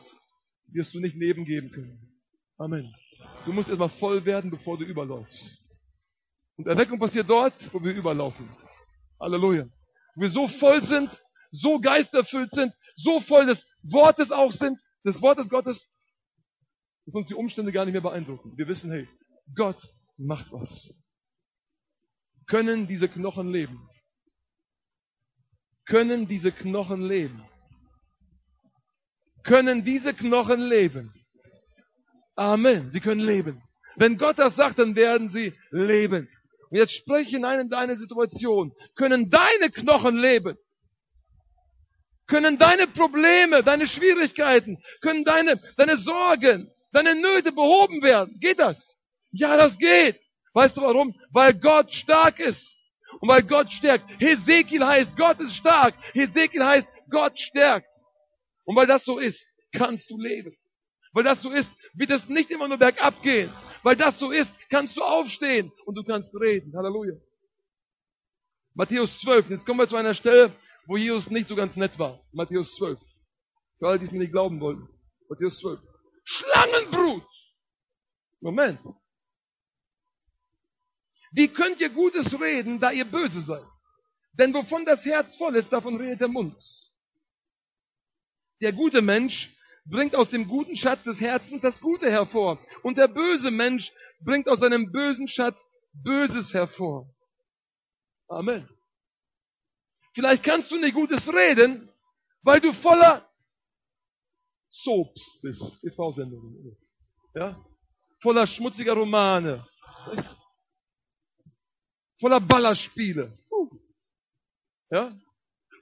[0.71, 2.19] wirst du nicht Leben geben können.
[2.57, 2.91] Amen.
[3.45, 5.63] Du musst erstmal voll werden, bevor du überläufst.
[6.55, 8.49] Und Erweckung passiert dort, wo wir überlaufen.
[9.19, 9.67] Halleluja.
[10.15, 11.11] Wo wir so voll sind,
[11.61, 15.87] so geisterfüllt sind, so voll des Wortes auch sind, des Wortes Gottes,
[17.05, 18.57] dass uns die Umstände gar nicht mehr beeindrucken.
[18.57, 19.07] Wir wissen, hey,
[19.55, 19.81] Gott
[20.17, 20.93] macht was.
[22.47, 23.89] Können diese Knochen leben?
[25.85, 27.43] Können diese Knochen leben?
[29.43, 31.13] Können diese Knochen leben?
[32.35, 32.91] Amen.
[32.91, 33.61] Sie können leben.
[33.95, 36.27] Wenn Gott das sagt, dann werden sie leben.
[36.69, 38.73] Und jetzt spreche hinein in deine Situation.
[38.95, 40.57] Können deine Knochen leben?
[42.27, 48.39] Können deine Probleme, deine Schwierigkeiten, können deine, deine Sorgen, deine Nöte behoben werden?
[48.39, 48.97] Geht das?
[49.31, 50.19] Ja, das geht.
[50.53, 51.13] Weißt du warum?
[51.31, 52.75] Weil Gott stark ist.
[53.19, 54.05] Und weil Gott stärkt.
[54.19, 55.93] Hesekiel heißt, Gott ist stark.
[56.13, 57.87] Hesekiel heißt, Gott stärkt.
[58.65, 60.55] Und weil das so ist, kannst du leben.
[61.13, 63.53] Weil das so ist, wird es nicht immer nur bergab gehen.
[63.83, 66.75] Weil das so ist, kannst du aufstehen und du kannst reden.
[66.75, 67.13] Halleluja.
[68.73, 69.49] Matthäus 12.
[69.51, 70.51] Jetzt kommen wir zu einer Stelle,
[70.87, 72.19] wo Jesus nicht so ganz nett war.
[72.31, 72.99] Matthäus 12.
[73.79, 74.87] Für alle, die es mir nicht glauben wollten.
[75.29, 75.79] Matthäus 12.
[76.23, 77.23] Schlangenbrut.
[78.41, 78.79] Moment.
[81.31, 83.65] Wie könnt ihr Gutes reden, da ihr böse seid?
[84.33, 86.55] Denn wovon das Herz voll ist, davon redet der Mund.
[88.61, 89.53] Der gute Mensch
[89.85, 92.59] bringt aus dem guten Schatz des Herzens das Gute hervor.
[92.83, 95.59] Und der böse Mensch bringt aus seinem bösen Schatz
[96.03, 97.09] Böses hervor.
[98.27, 98.67] Amen.
[100.15, 101.89] Vielleicht kannst du nicht Gutes reden,
[102.41, 103.29] weil du voller
[104.69, 106.77] Soaps bist, TV-Sendungen.
[107.35, 107.61] Ja?
[108.21, 109.67] Voller schmutziger Romane.
[112.19, 113.37] Voller Ballerspiele.
[114.89, 115.13] Ja?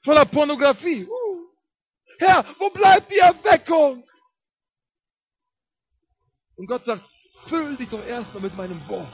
[0.03, 1.07] Voller Pornografie.
[2.17, 4.03] Herr, wo bleibt die Erweckung?
[6.55, 7.03] Und Gott sagt,
[7.47, 9.13] füll dich doch erstmal mit meinem Wort.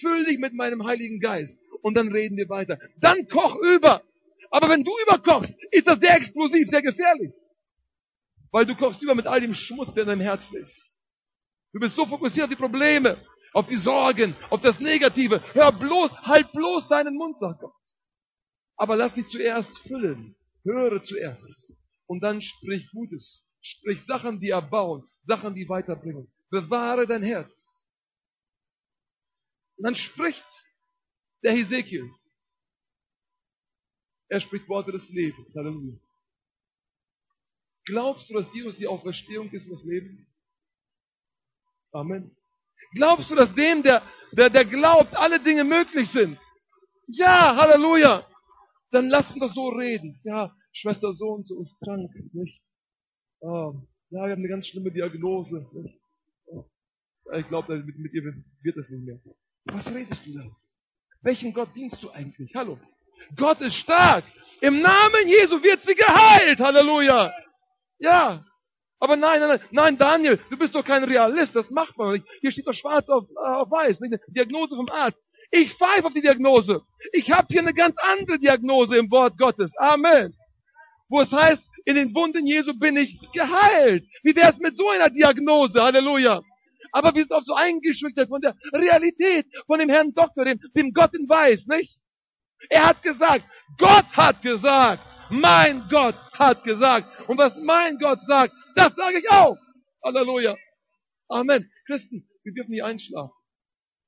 [0.00, 1.58] Füll dich mit meinem Heiligen Geist.
[1.82, 2.78] Und dann reden wir weiter.
[3.00, 4.02] Dann koch über.
[4.50, 7.32] Aber wenn du überkochst, ist das sehr explosiv, sehr gefährlich.
[8.50, 10.74] Weil du kochst über mit all dem Schmutz, der in deinem Herzen ist.
[11.72, 15.40] Du bist so fokussiert auf die Probleme, auf die Sorgen, auf das Negative.
[15.52, 17.72] Hör bloß, halt bloß deinen Mund, sagt Gott.
[18.76, 20.34] Aber lass dich zuerst füllen.
[20.64, 21.72] Höre zuerst
[22.06, 23.46] und dann sprich Gutes.
[23.62, 26.30] Sprich Sachen, die erbauen, Sachen, die weiterbringen.
[26.50, 27.84] Bewahre dein Herz.
[29.76, 30.44] Und dann spricht
[31.44, 32.10] der Hesekiel.
[34.30, 35.54] Er spricht Worte des Lebens.
[35.54, 35.98] Halleluja.
[37.84, 40.26] Glaubst du, dass Jesus die Auferstehung ist und das Leben?
[41.92, 42.36] Amen.
[42.94, 44.02] Glaubst du, dass dem, der,
[44.32, 46.38] der, der glaubt, alle Dinge möglich sind?
[47.08, 48.24] Ja, Halleluja.
[48.92, 50.20] Dann lass uns doch so reden.
[50.22, 52.62] Ja, Schwester so und so ist krank, nicht?
[53.40, 53.74] Oh,
[54.10, 56.00] ja, wir haben eine ganz schlimme Diagnose, nicht?
[57.32, 59.20] Ich glaube, mit, mit ihr wird das nicht mehr.
[59.64, 60.44] Was redest du da?
[61.22, 62.54] Welchen Gott dienst du eigentlich?
[62.54, 62.78] Hallo?
[63.36, 64.24] Gott ist stark.
[64.60, 66.58] Im Namen Jesu wird sie geheilt.
[66.60, 67.32] Halleluja.
[67.98, 68.44] Ja.
[68.98, 71.56] Aber nein, nein, nein, Daniel, du bist doch kein Realist.
[71.56, 72.26] Das macht man nicht.
[72.40, 74.00] Hier steht doch schwarz auf, auf weiß.
[74.00, 74.18] Nicht?
[74.28, 75.18] Diagnose vom Arzt.
[75.50, 76.82] Ich pfeife auf die Diagnose.
[77.12, 79.72] Ich habe hier eine ganz andere Diagnose im Wort Gottes.
[79.78, 80.34] Amen
[81.10, 84.04] wo es heißt, in den Wunden Jesu bin ich geheilt.
[84.22, 85.82] Wie wäre es mit so einer Diagnose?
[85.82, 86.40] Halleluja.
[86.92, 90.92] Aber wir sind auch so eingeschüchtert von der Realität, von dem Herrn Doktor, dem, dem
[90.92, 91.98] Gott in Weiß, nicht?
[92.68, 93.44] Er hat gesagt,
[93.78, 97.28] Gott hat gesagt, mein Gott hat gesagt.
[97.28, 99.56] Und was mein Gott sagt, das sage ich auch.
[100.04, 100.56] Halleluja.
[101.28, 101.70] Amen.
[101.86, 103.32] Christen, wir dürfen nicht einschlafen.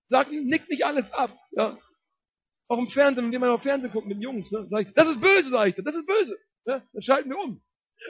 [0.09, 1.36] Sag, nick nicht alles ab.
[1.53, 1.78] Ja.
[2.68, 5.09] auch im Fernsehen, wenn jemand auf Fernsehen guckt mit den Jungs, ne, sag ich, das
[5.09, 6.36] ist böse, sag ich, das ist böse.
[6.66, 7.62] Ja, dann schalten wir um.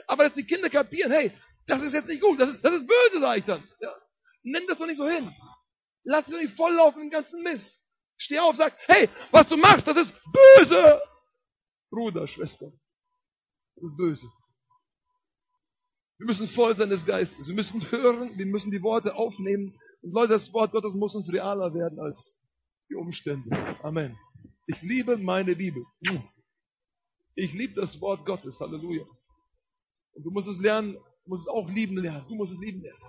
[0.07, 1.31] Aber dass die Kinder kapieren, hey,
[1.67, 3.63] das ist jetzt nicht gut, das ist, das ist böse, sag ich dann.
[3.79, 3.93] Ja.
[4.43, 5.33] Nimm das doch nicht so hin.
[6.03, 7.82] Lass dich doch nicht volllaufen den ganzen Mist.
[8.23, 11.01] Steh auf, sag, hey, was du machst, das ist böse.
[11.89, 12.71] Bruder, Schwester,
[13.75, 14.27] das ist böse.
[16.17, 17.45] Wir müssen voll sein des Geistes.
[17.45, 19.77] Wir müssen hören, wir müssen die Worte aufnehmen.
[20.01, 22.39] Und Leute, das Wort Gottes muss uns realer werden als
[22.89, 23.49] die Umstände.
[23.83, 24.17] Amen.
[24.67, 25.83] Ich liebe meine Bibel.
[27.35, 28.57] Ich liebe das Wort Gottes.
[28.61, 29.03] Halleluja.
[30.13, 32.25] Und du musst es lernen, du musst es auch lieben lernen.
[32.29, 33.03] Du musst es lieben lernen.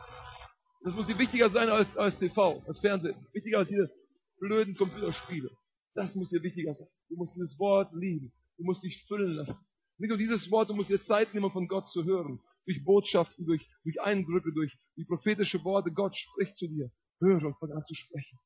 [0.83, 3.15] Das muss dir wichtiger sein als, als TV, als Fernsehen.
[3.33, 3.93] Wichtiger als diese
[4.39, 5.51] blöden Computerspiele.
[5.95, 6.89] Das muss dir wichtiger sein.
[7.09, 8.33] Du musst dieses Wort lieben.
[8.57, 9.65] Du musst dich füllen lassen.
[9.99, 12.41] Nicht nur dieses Wort, du musst dir Zeit nehmen, von Gott zu hören.
[12.67, 15.93] Durch Botschaften, durch, durch Eindrücke, durch, durch prophetische Worte.
[15.93, 16.91] Gott spricht zu dir.
[17.21, 18.39] Höre und fang an zu sprechen.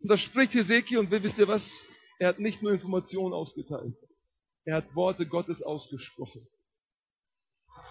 [0.00, 1.70] Und da spricht Hesekiel und wisst ihr was?
[2.18, 3.96] Er hat nicht nur Informationen ausgeteilt.
[4.64, 6.46] Er hat Worte Gottes ausgesprochen.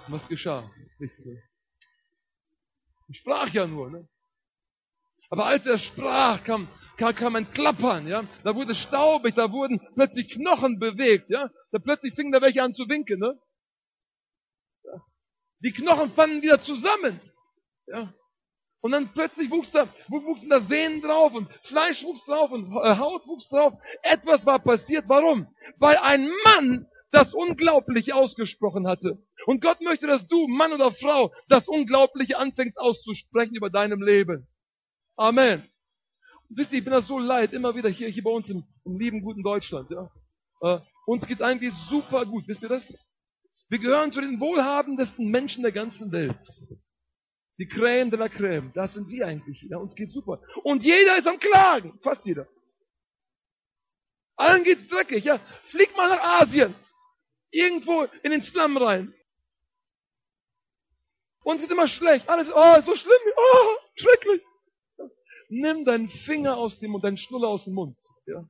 [0.07, 0.69] Und was geschah?
[0.99, 1.41] Nichts mehr.
[3.09, 4.07] Ich sprach ja nur, ne?
[5.33, 8.23] Aber als er sprach, kam, kam, kam ein Klappern, ja?
[8.43, 11.49] Da wurde staubig, da wurden plötzlich Knochen bewegt, ja?
[11.71, 13.33] Da plötzlich fingen da welche an zu winken, ne?
[14.83, 14.91] Ja.
[15.63, 17.19] Die Knochen fanden wieder zusammen,
[17.87, 18.13] ja?
[18.81, 22.97] Und dann plötzlich wuchs da, wuchsen da Sehnen drauf und Fleisch wuchs drauf und äh,
[22.99, 23.73] Haut wuchs drauf.
[24.03, 25.05] Etwas war passiert.
[25.07, 25.47] Warum?
[25.79, 29.17] Weil ein Mann das Unglaubliche ausgesprochen hatte.
[29.47, 34.47] Und Gott möchte, dass du, Mann oder Frau, das Unglaubliche anfängst auszusprechen über deinem Leben.
[35.15, 35.69] Amen.
[36.49, 38.63] Und wisst ihr, ich bin das so leid, immer wieder hier, hier bei uns im,
[38.85, 39.89] im lieben, guten Deutschland.
[39.89, 40.11] Ja.
[40.61, 42.83] Äh, uns geht eigentlich super gut, wisst ihr das?
[43.69, 46.37] Wir gehören zu den wohlhabendsten Menschen der ganzen Welt.
[47.57, 49.61] Die Crème de la Crème, das sind wir eigentlich.
[49.69, 50.41] Ja, uns geht's super.
[50.63, 52.47] Und jeder ist am Klagen, fast jeder.
[54.35, 55.39] Allen geht's dreckig, ja.
[55.69, 56.73] Flieg mal nach Asien
[57.53, 59.13] irgendwo in den Slum rein.
[61.43, 62.27] Und es ist immer schlecht.
[62.27, 63.13] Alles, oh, ist so schlimm.
[63.35, 64.41] Oh, schrecklich.
[65.55, 67.95] Nimm deinen Finger aus dem und deinen Schnuller aus dem Mund.
[68.25, 68.43] Ja.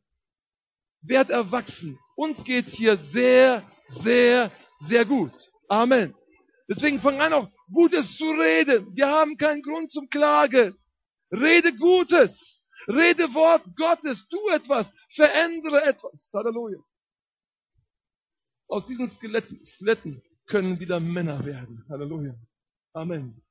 [1.01, 1.99] Werd erwachsen.
[2.15, 4.53] Uns geht's hier sehr, sehr,
[4.87, 5.33] sehr gut.
[5.67, 6.15] Amen.
[6.69, 8.95] Deswegen fang an auch Gutes zu reden.
[8.95, 10.77] Wir haben keinen Grund zum Klagen.
[11.29, 12.63] Rede Gutes.
[12.87, 14.25] Rede Wort Gottes.
[14.29, 14.87] Tu etwas.
[15.13, 16.31] Verändere etwas.
[16.33, 16.79] Halleluja.
[18.69, 21.83] Aus diesen Skeletten, Skeletten können wieder Männer werden.
[21.89, 22.35] Halleluja.
[22.93, 23.43] Amen.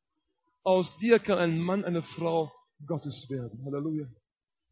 [0.62, 2.50] Aus dir kann ein Mann, eine Frau
[2.86, 3.62] Gottes werden.
[3.64, 4.06] Halleluja.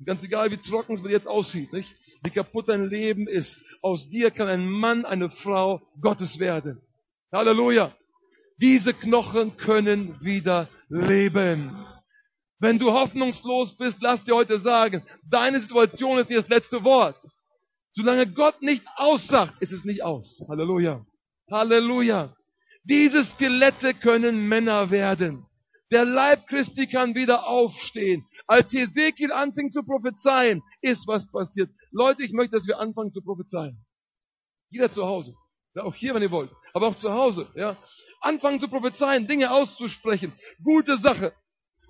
[0.05, 1.95] Ganz egal, wie trocken es jetzt aussieht, nicht?
[2.23, 3.61] Wie kaputt dein Leben ist.
[3.83, 6.81] Aus dir kann ein Mann, eine Frau Gottes werden.
[7.33, 7.95] Halleluja.
[8.59, 11.87] Diese Knochen können wieder leben.
[12.59, 17.17] Wenn du hoffnungslos bist, lass dir heute sagen, deine Situation ist nicht das letzte Wort.
[17.91, 20.45] Solange Gott nicht aussagt, ist es nicht aus.
[20.49, 21.05] Halleluja.
[21.51, 22.35] Halleluja.
[22.85, 25.47] Diese Skelette können Männer werden.
[25.91, 28.25] Der Leib Christi kann wieder aufstehen.
[28.47, 31.71] Als Hesekiel anfing zu prophezeien, ist was passiert.
[31.91, 33.85] Leute, ich möchte, dass wir anfangen zu prophezeien.
[34.71, 35.35] Jeder zu Hause.
[35.75, 36.51] Ja, auch hier, wenn ihr wollt.
[36.73, 37.77] Aber auch zu Hause, ja.
[38.21, 40.33] Anfangen zu prophezeien, Dinge auszusprechen.
[40.63, 41.33] Gute Sache.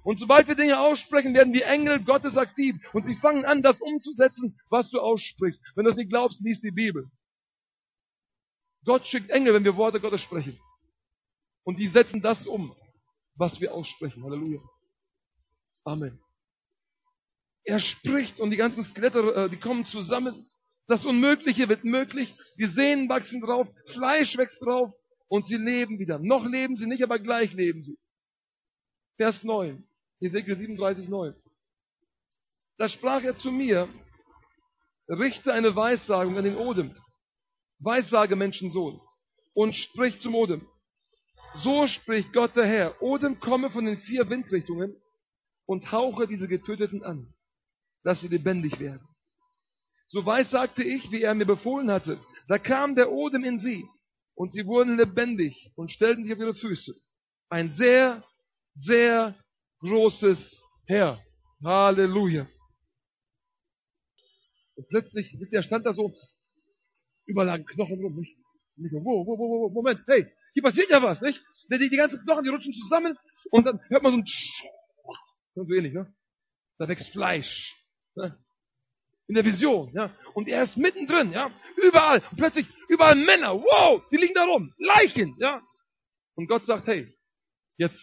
[0.02, 2.76] Und sobald wir Dinge aussprechen, werden die Engel Gottes aktiv.
[2.94, 5.60] Und sie fangen an, das umzusetzen, was du aussprichst.
[5.74, 7.10] Wenn du das nicht glaubst, liest die Bibel.
[8.84, 10.58] Gott schickt Engel, wenn wir Worte Gottes sprechen.
[11.64, 12.74] Und die setzen das um,
[13.40, 14.22] was wir aussprechen.
[14.22, 14.60] Halleluja.
[15.84, 16.20] Amen.
[17.64, 20.46] Er spricht und die ganzen Skelette, äh, die kommen zusammen.
[20.86, 22.34] Das Unmögliche wird möglich.
[22.58, 24.92] Die Sehnen wachsen drauf, Fleisch wächst drauf
[25.28, 26.18] und sie leben wieder.
[26.18, 27.98] Noch leben sie nicht, aber gleich leben sie.
[29.16, 29.84] Vers 9.
[30.20, 31.34] Ezekiel 37, 9.
[32.76, 33.88] Da sprach er zu mir,
[35.08, 36.94] richte eine Weissagung an den Odem.
[37.78, 39.00] Weissage Menschensohn.
[39.54, 40.66] Und sprich zum Odem.
[41.54, 43.02] So spricht Gott der Herr.
[43.02, 44.96] Odem komme von den vier Windrichtungen
[45.66, 47.34] und hauche diese Getöteten an,
[48.02, 49.06] dass sie lebendig werden.
[50.08, 52.20] So weissagte ich, wie er mir befohlen hatte.
[52.48, 53.84] Da kam der Odem in sie
[54.34, 56.94] und sie wurden lebendig und stellten sich auf ihre Füße.
[57.48, 58.24] Ein sehr,
[58.76, 59.34] sehr
[59.80, 61.22] großes Herr.
[61.62, 62.48] Halleluja.
[64.76, 66.12] Und plötzlich, wisst ihr, stand da so,
[67.26, 68.36] überall lagen Knochen rum, ich
[68.92, 71.42] wo, wo, wo, wo, Moment, hey, hier passiert ja was, nicht?
[71.70, 73.16] Die, die ganzen Knochen, die rutschen zusammen
[73.50, 74.64] und dann hört man so ein Tsch,
[75.54, 76.12] so ähnlich, ne?
[76.78, 77.76] Da wächst Fleisch.
[78.14, 78.38] Ne?
[79.28, 80.16] In der Vision, ja.
[80.34, 81.50] Und er ist mittendrin, ja.
[81.76, 82.22] Überall.
[82.30, 83.54] Und plötzlich, überall Männer.
[83.54, 84.72] Wow, die liegen da rum.
[84.78, 85.62] Leichen, ja.
[86.34, 87.16] Und Gott sagt, hey,
[87.76, 88.00] jetzt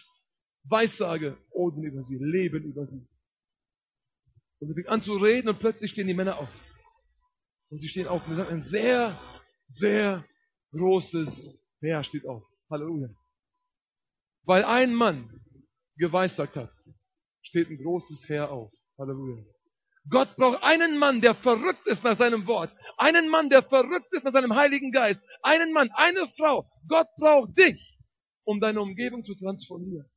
[0.64, 3.06] Weissage, Oden über sie, Leben über sie.
[4.60, 6.48] Und er fängt an zu reden und plötzlich stehen die Männer auf.
[7.70, 9.18] Und sie stehen auf und er sagt, ein sehr,
[9.72, 10.24] sehr
[10.72, 12.44] großes Heer steht auf.
[12.70, 13.08] Halleluja.
[14.44, 15.40] Weil ein Mann
[15.96, 16.72] geweissagt hat,
[17.42, 18.72] steht ein großes Heer auf.
[18.98, 19.44] Halleluja.
[20.10, 22.72] Gott braucht einen Mann, der verrückt ist nach seinem Wort.
[22.96, 25.22] Einen Mann, der verrückt ist nach seinem Heiligen Geist.
[25.42, 26.70] Einen Mann, eine Frau.
[26.88, 27.98] Gott braucht dich,
[28.44, 30.08] um deine Umgebung zu transformieren.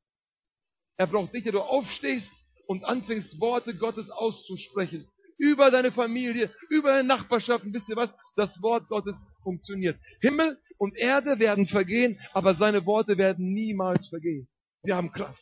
[0.97, 2.32] Er braucht dich, der du aufstehst
[2.68, 5.09] und anfängst, Worte Gottes auszusprechen.
[5.41, 7.73] Über deine Familie, über deine Nachbarschaften.
[7.73, 8.15] Wisst ihr was?
[8.35, 9.99] Das Wort Gottes funktioniert.
[10.21, 14.47] Himmel und Erde werden vergehen, aber seine Worte werden niemals vergehen.
[14.83, 15.41] Sie haben Kraft.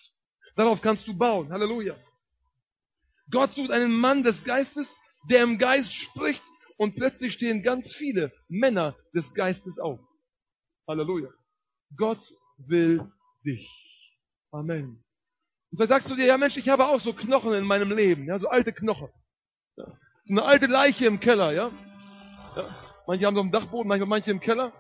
[0.56, 1.52] Darauf kannst du bauen.
[1.52, 1.97] Halleluja.
[3.30, 4.88] Gott sucht einen Mann des Geistes,
[5.30, 6.43] der im Geist spricht
[6.78, 10.00] und plötzlich stehen ganz viele Männer des Geistes auf.
[10.88, 11.30] Halleluja.
[11.97, 12.22] Gott
[12.58, 13.06] will
[13.45, 13.70] dich.
[14.52, 15.04] Amen.
[15.72, 18.28] Und dann sagst du dir, ja Mensch, ich habe auch so Knochen in meinem Leben,
[18.28, 19.10] ja, so alte Knochen.
[19.80, 19.98] Ja.
[20.30, 21.72] Eine alte Leiche im Keller, ja.
[22.56, 23.02] ja.
[23.08, 24.74] Manche haben so einen Dachboden, manche, manche im Keller.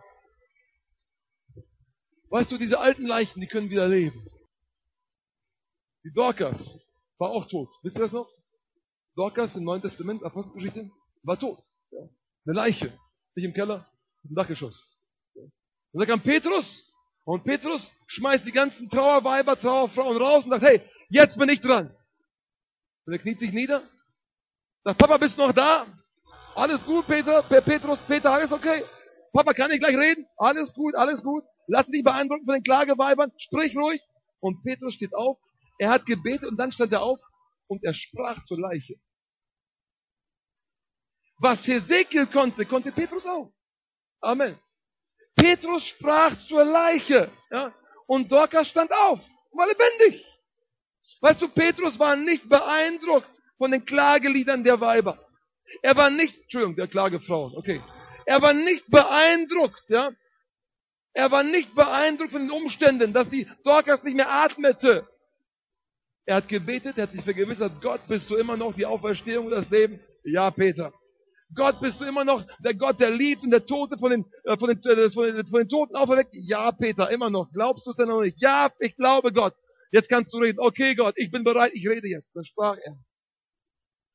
[2.29, 4.29] Weißt du, diese alten Leichen, die können wieder leben.
[6.03, 6.79] Die Dorcas
[7.17, 7.69] war auch tot.
[7.81, 8.29] Wisst ihr das noch?
[9.15, 10.91] Dorcas im Neuen Testament, Apostelgeschichte,
[11.23, 11.59] war tot.
[11.91, 11.99] Ja.
[12.45, 12.97] Eine Leiche.
[13.35, 13.89] Nicht im Keller,
[14.27, 14.79] im Dachgeschoss.
[15.33, 15.43] Ja.
[15.43, 16.93] Und dann kam Petrus
[17.23, 21.95] und Petrus schmeißt die ganzen Trauerweiber, Trauerfrauen raus und sagt, hey, jetzt bin ich dran.
[23.05, 23.83] Und er kniet sich nieder,
[24.83, 25.85] sagt, Papa, bist du noch da?
[26.55, 28.83] Alles gut, Peter, Petrus, Peter, alles okay?
[29.31, 30.25] Papa, kann ich gleich reden?
[30.37, 31.43] Alles gut, alles gut.
[31.67, 34.01] Lass dich beeindrucken von den Klageweibern, sprich ruhig.
[34.39, 35.37] Und Petrus steht auf,
[35.77, 37.19] er hat gebetet und dann stand er auf
[37.67, 38.95] und er sprach zur Leiche.
[41.37, 43.53] Was Hesekiel konnte, konnte Petrus auch.
[44.21, 44.59] Amen.
[45.35, 47.31] Petrus sprach zur Leiche.
[47.51, 47.73] Ja,
[48.07, 49.19] und Dorcas stand auf,
[49.53, 50.25] war lebendig.
[51.21, 53.29] Weißt du, Petrus war nicht beeindruckt
[53.59, 55.19] von den Klageliedern der Weiber.
[55.83, 57.79] Er war nicht, Entschuldigung, der Klagefrauen, okay.
[58.25, 60.11] Er war nicht beeindruckt, ja.
[61.13, 65.07] Er war nicht beeindruckt von den Umständen, dass die Dorcas nicht mehr atmete.
[66.25, 69.51] Er hat gebetet, er hat sich vergewissert, Gott, bist du immer noch die Auferstehung und
[69.51, 69.99] das Leben?
[70.23, 70.93] Ja, Peter.
[71.55, 74.57] Gott, bist du immer noch der Gott, der liebt und der Tote von den, äh,
[74.57, 76.29] von den, äh, von den, von den Toten auferweckt?
[76.33, 77.49] Ja, Peter, immer noch.
[77.51, 78.39] Glaubst du es denn noch nicht?
[78.39, 79.55] Ja, ich glaube Gott.
[79.91, 80.59] Jetzt kannst du reden.
[80.59, 82.29] Okay, Gott, ich bin bereit, ich rede jetzt.
[82.35, 82.95] Dann sprach er.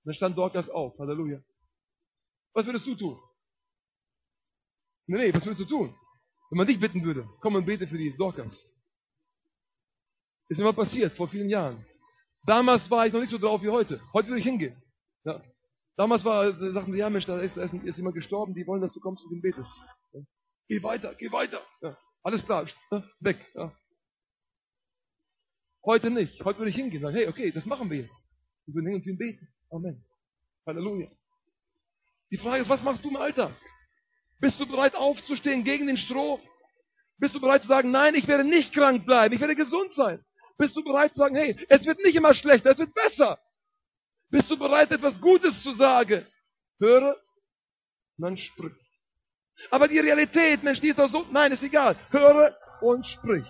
[0.04, 0.98] Dann stand Dorcas auf.
[0.98, 1.40] Halleluja.
[2.52, 3.18] Was würdest du tun?
[5.06, 5.94] Nee, nee, was würdest du tun?
[6.50, 8.64] Wenn man dich bitten würde, komm und bete für die Dorcas.
[10.48, 11.84] Ist mir mal passiert, vor vielen Jahren.
[12.46, 14.00] Damals war ich noch nicht so drauf wie heute.
[14.12, 14.80] Heute würde ich hingehen.
[15.24, 15.42] Ja.
[15.96, 18.82] Damals war, äh, sagten sie, ja Mensch, da ist, da ist jemand gestorben, die wollen,
[18.82, 19.70] dass du kommst und den betest.
[20.12, 20.20] Ja.
[20.68, 21.62] Geh weiter, geh weiter.
[21.80, 21.96] Ja.
[22.22, 22.66] Alles klar,
[23.20, 23.38] weg.
[23.54, 23.74] Ja.
[25.84, 26.44] Heute nicht.
[26.44, 28.28] Heute würde ich hingehen und sagen, hey, okay, das machen wir jetzt.
[28.66, 29.53] Wir würden hingehen und für ihn beten.
[29.74, 30.04] Amen.
[30.66, 31.08] Halleluja.
[32.30, 33.50] Die Frage ist, was machst du im Alltag?
[34.38, 36.40] Bist du bereit aufzustehen gegen den Stroh?
[37.18, 40.24] Bist du bereit zu sagen, nein, ich werde nicht krank bleiben, ich werde gesund sein?
[40.58, 43.38] Bist du bereit zu sagen, hey, es wird nicht immer schlechter, es wird besser?
[44.30, 46.24] Bist du bereit, etwas Gutes zu sagen?
[46.78, 47.16] Höre,
[48.16, 48.72] dann sprich.
[49.70, 51.96] Aber die Realität, Mensch, die ist doch so, nein, ist egal.
[52.10, 53.46] Höre und sprich.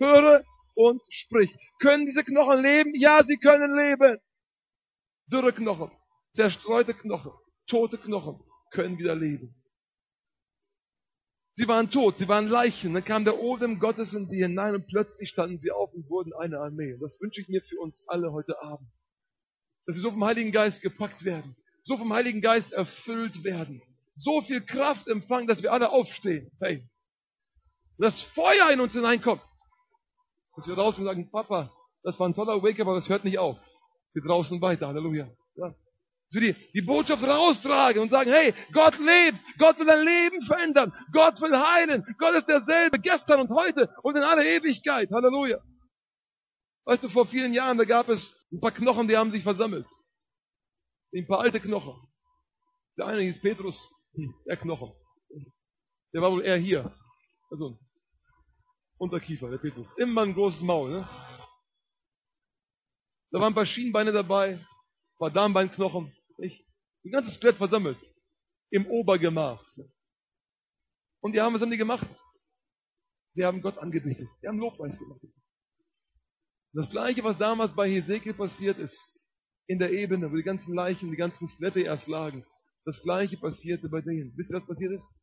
[0.00, 1.54] Höre und sprich.
[1.80, 2.94] Können diese Knochen leben?
[2.96, 4.18] Ja, sie können leben.
[5.30, 5.90] Dürre Knochen,
[6.34, 7.32] zerstreute Knochen,
[7.66, 9.54] tote Knochen können wieder leben.
[11.54, 12.94] Sie waren tot, sie waren Leichen.
[12.94, 16.32] Dann kam der Odem Gottes in sie hinein und plötzlich standen sie auf und wurden
[16.32, 16.94] eine Armee.
[16.94, 18.88] Und das wünsche ich mir für uns alle heute Abend
[19.88, 23.80] dass wir so vom Heiligen Geist gepackt werden, so vom Heiligen Geist erfüllt werden,
[24.16, 26.50] so viel Kraft empfangen, dass wir alle aufstehen.
[26.60, 26.86] Hey,
[27.96, 29.40] das Feuer in uns hineinkommt.
[30.52, 31.72] Und wir draußen sagen, Papa,
[32.02, 33.56] das war ein toller Wake-up, aber das hört nicht auf.
[34.14, 35.28] Wir draußen weiter, Halleluja.
[35.56, 35.68] Ja.
[35.68, 40.42] Dass wir die, die Botschaft raustragen und sagen, hey, Gott lebt, Gott will dein Leben
[40.42, 45.10] verändern, Gott will heilen, Gott ist derselbe, gestern und heute und in aller Ewigkeit.
[45.10, 45.58] Halleluja.
[46.84, 49.86] Weißt du, vor vielen Jahren, da gab es ein paar Knochen, die haben sich versammelt.
[51.14, 51.94] Ein paar alte Knochen.
[52.98, 53.78] Der eine hieß Petrus,
[54.46, 54.92] der Knochen.
[56.12, 56.94] Der war wohl eher hier.
[57.50, 57.78] Also,
[58.98, 59.86] Unterkiefer, der Petrus.
[59.96, 61.08] Immer ein großes Maul, ne?
[63.30, 64.66] Da waren ein paar Schienbeine dabei, ein
[65.18, 66.12] paar Darmbeinknochen.
[66.38, 66.64] Nicht?
[67.04, 67.98] Ein ganzes Skelett versammelt.
[68.70, 69.64] Im Obergemach.
[71.20, 72.08] Und die haben, was haben die gemacht?
[73.34, 74.28] Die haben Gott angebetet.
[74.42, 75.20] Die haben Lobpreis gemacht.
[76.72, 78.98] Das gleiche, was damals bei Hesekiel passiert ist,
[79.66, 82.44] in der Ebene, wo die ganzen Leichen, die ganzen Skelette erst lagen,
[82.84, 84.32] das gleiche passierte bei denen.
[84.36, 85.14] Wisst ihr, was passiert ist?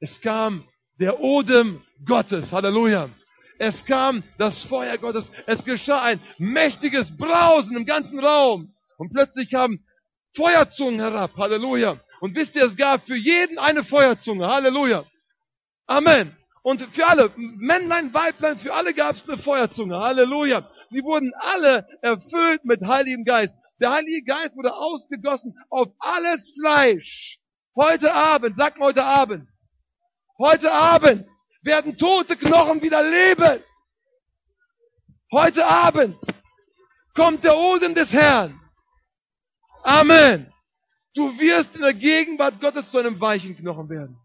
[0.00, 0.66] Es kam
[0.98, 3.10] der Odem Gottes, Halleluja.
[3.60, 8.72] Es kam das Feuer Gottes, es geschah ein mächtiges Brausen im ganzen Raum.
[8.96, 9.84] Und plötzlich kamen
[10.34, 11.36] Feuerzungen herab.
[11.36, 12.00] Halleluja.
[12.22, 14.46] Und wisst ihr, es gab für jeden eine Feuerzunge.
[14.46, 15.04] Halleluja.
[15.86, 16.34] Amen.
[16.62, 19.98] Und für alle, Männlein, Weiblein, für alle gab es eine Feuerzunge.
[19.98, 20.66] Halleluja.
[20.88, 23.54] Sie wurden alle erfüllt mit Heiligem Geist.
[23.78, 27.38] Der Heilige Geist wurde ausgegossen auf alles Fleisch.
[27.76, 29.46] Heute Abend, sag mal heute Abend.
[30.38, 31.26] Heute Abend
[31.62, 33.62] werden tote Knochen wieder leben.
[35.32, 36.16] Heute Abend
[37.14, 38.60] kommt der Odem des Herrn.
[39.82, 40.52] Amen.
[41.14, 44.18] Du wirst in der Gegenwart Gottes zu einem weichen Knochen werden.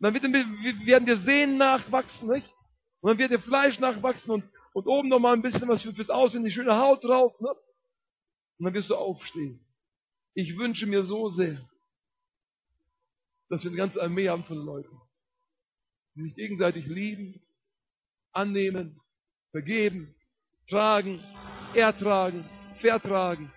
[0.00, 2.50] Dann werden dir Sehnen nachwachsen, nicht?
[3.00, 6.44] Und dann wird dir Fleisch nachwachsen und, und oben nochmal ein bisschen was fürs Aussehen,
[6.44, 7.50] die schöne Haut drauf, ne?
[8.58, 9.64] Und dann wirst du aufstehen.
[10.34, 11.68] Ich wünsche mir so sehr,
[13.48, 15.00] dass wir eine ganze Armee haben von Leuten,
[16.14, 17.40] die sich gegenseitig lieben,
[18.32, 19.00] annehmen,
[19.50, 20.14] vergeben,
[20.68, 21.22] tragen,
[21.74, 22.48] ertragen,
[22.80, 23.52] vertragen.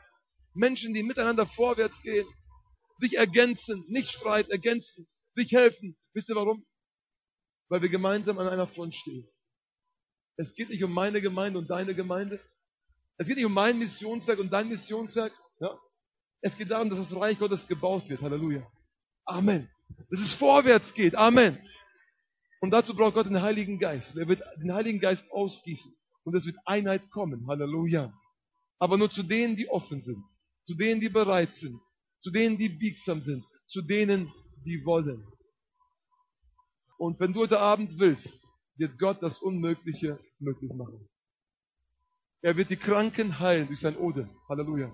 [0.54, 2.28] Menschen, die miteinander vorwärts gehen,
[3.00, 5.98] sich ergänzen, nicht streiten, ergänzen, sich helfen.
[6.14, 6.66] Wisst ihr warum?
[7.68, 9.28] Weil wir gemeinsam an einer Front stehen.
[10.38, 12.40] Es geht nicht um meine Gemeinde und deine Gemeinde.
[13.18, 15.34] Es geht nicht um mein Missionswerk und dein Missionswerk.
[15.60, 15.78] Ja?
[16.42, 18.22] Es geht darum, dass das Reich Gottes gebaut wird.
[18.22, 18.66] Halleluja.
[19.26, 19.70] Amen.
[20.10, 21.16] Dass es vorwärts geht.
[21.16, 21.58] Amen.
[22.62, 24.16] Und dazu braucht Gott den Heiligen Geist.
[24.16, 25.94] Er wird den Heiligen Geist ausgießen.
[26.24, 27.48] Und es wird Einheit kommen.
[27.48, 28.14] Halleluja.
[28.80, 30.24] Aber nur zu denen, die offen sind.
[30.64, 31.80] Zu denen, die bereit sind.
[32.20, 33.46] Zu denen, die biegsam sind.
[33.66, 34.32] Zu denen,
[34.66, 35.26] die wollen.
[36.98, 38.40] Und wenn du heute Abend willst,
[38.78, 41.08] wird Gott das Unmögliche möglich machen.
[42.42, 44.30] Er wird die Kranken heilen durch sein Odem.
[44.50, 44.92] Halleluja.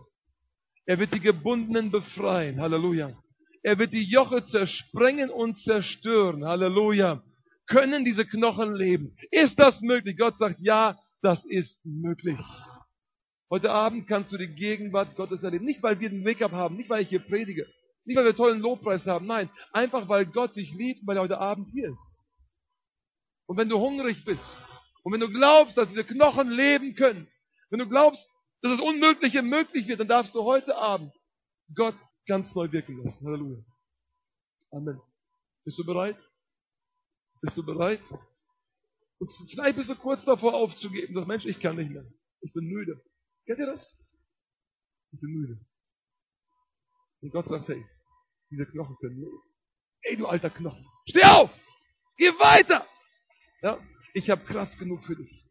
[0.86, 2.59] Er wird die Gebundenen befreien.
[2.59, 3.18] Halleluja.
[3.64, 6.45] Er wird die Joche zersprengen und zerstören.
[6.45, 7.24] Halleluja.
[7.72, 9.15] Können diese Knochen leben?
[9.32, 10.17] Ist das möglich?
[10.17, 12.38] Gott sagt, ja, das ist möglich.
[13.49, 15.63] Heute Abend kannst du die Gegenwart Gottes erleben.
[15.63, 17.65] Nicht, weil wir den Make-up haben, nicht, weil ich hier predige,
[18.03, 21.39] nicht, weil wir tollen Lobpreis haben, nein, einfach weil Gott dich liebt, weil er heute
[21.39, 22.24] Abend hier ist.
[23.45, 24.43] Und wenn du hungrig bist
[25.03, 27.28] und wenn du glaubst, dass diese Knochen leben können,
[27.69, 28.28] wenn du glaubst,
[28.61, 31.13] dass das Unmögliche möglich wird, dann darfst du heute Abend
[31.74, 31.95] Gott
[32.28, 33.26] ganz neu wirken lassen.
[33.26, 33.63] Halleluja.
[34.72, 34.99] Amen.
[35.63, 36.17] Bist du bereit?
[37.41, 37.99] Bist du bereit?
[39.49, 42.05] Vielleicht bist du kurz davor aufzugeben, dass Mensch, ich kann nicht mehr.
[42.41, 43.01] Ich bin müde.
[43.45, 43.87] Kennt ihr das?
[45.11, 45.59] Ich bin müde.
[47.21, 47.85] Und Gott sagt, hey,
[48.49, 49.39] diese Knochen können leben.
[50.03, 51.51] Ey, du alter Knochen, steh auf!
[52.17, 52.85] Geh weiter!
[53.61, 53.79] Ja,
[54.13, 55.45] ich habe Kraft genug für dich.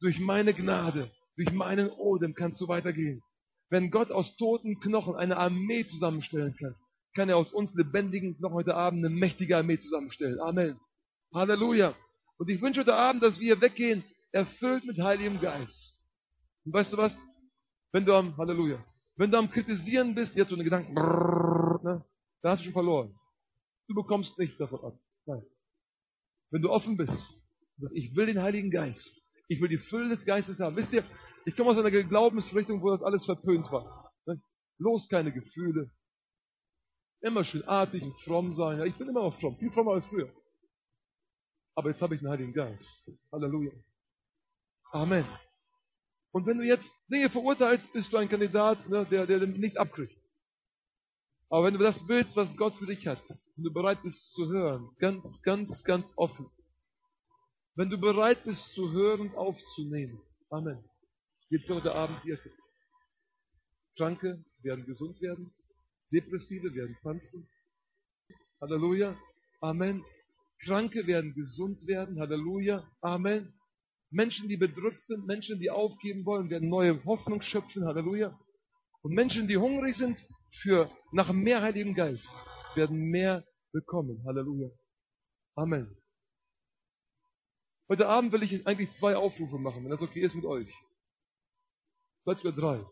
[0.00, 3.22] Durch meine Gnade, durch meinen Odem kannst du weitergehen.
[3.70, 6.74] Wenn Gott aus toten Knochen eine Armee zusammenstellen kann,
[7.14, 10.40] kann er aus uns lebendigen Knochen heute Abend eine mächtige Armee zusammenstellen.
[10.40, 10.78] Amen.
[11.32, 11.94] Halleluja.
[12.38, 15.94] Und ich wünsche heute Abend, dass wir weggehen, erfüllt mit Heiligem Geist.
[16.64, 17.16] Und weißt du was?
[17.92, 18.84] Wenn du am, Halleluja,
[19.16, 22.04] wenn du am Kritisieren bist, jetzt so eine Gedanken, brrr, ne,
[22.42, 23.14] dann hast du schon verloren.
[23.88, 24.98] Du bekommst nichts davon ab.
[25.26, 25.42] Nein.
[26.50, 27.32] Wenn du offen bist,
[27.92, 29.20] ich will den Heiligen Geist.
[29.48, 30.76] Ich will die Fülle des Geistes haben.
[30.76, 31.04] Wisst ihr,
[31.46, 34.12] ich komme aus einer Glaubensrichtung, wo das alles verpönt war.
[34.26, 34.40] Ne?
[34.78, 35.90] Bloß keine Gefühle.
[37.20, 38.78] Immer schön artig und fromm sein.
[38.78, 40.30] Ja, ich bin immer noch fromm, viel frommer als früher.
[41.78, 43.08] Aber jetzt habe ich den Heiligen Geist.
[43.30, 43.70] Halleluja.
[44.90, 45.24] Amen.
[46.32, 50.20] Und wenn du jetzt Dinge verurteilst, bist du ein Kandidat, ne, der, der nicht abkriegt.
[51.48, 54.48] Aber wenn du das willst, was Gott für dich hat, wenn du bereit bist zu
[54.48, 56.50] hören, ganz, ganz, ganz offen.
[57.76, 60.20] Wenn du bereit bist zu hören und aufzunehmen.
[60.50, 60.82] Amen.
[61.48, 62.50] Gibt heute Abend Wirken.
[63.96, 65.54] Kranke werden gesund werden.
[66.10, 67.48] Depressive werden tanzen.
[68.60, 69.16] Halleluja.
[69.60, 70.04] Amen.
[70.64, 72.20] Kranke werden gesund werden.
[72.20, 72.84] Halleluja.
[73.00, 73.54] Amen.
[74.10, 77.84] Menschen, die bedrückt sind, Menschen, die aufgeben wollen, werden neue Hoffnung schöpfen.
[77.84, 78.38] Halleluja.
[79.02, 80.18] Und Menschen, die hungrig sind
[80.62, 82.28] für nach mehr Heiligen Geist,
[82.74, 84.22] werden mehr bekommen.
[84.26, 84.70] Halleluja.
[85.54, 85.96] Amen.
[87.88, 90.68] Heute Abend will ich eigentlich zwei Aufrufe machen, wenn das okay ist mit euch.
[92.22, 92.86] Vielleicht sogar drei.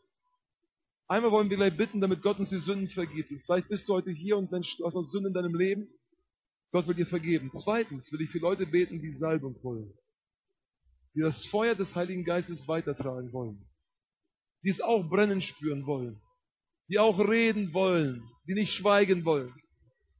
[1.09, 3.31] Einmal wollen wir gleich bitten, damit Gott uns die Sünden vergibt.
[3.45, 5.89] Vielleicht bist du heute hier und Mensch, du hast noch Sünden in deinem Leben.
[6.77, 7.51] Gott will dir vergeben.
[7.65, 9.93] Zweitens will ich für Leute beten, die Salbung wollen
[11.17, 13.67] die das Feuer des Heiligen Geistes weitertragen wollen,
[14.63, 16.21] die es auch brennen spüren wollen,
[16.89, 19.55] die auch reden wollen, die nicht schweigen wollen.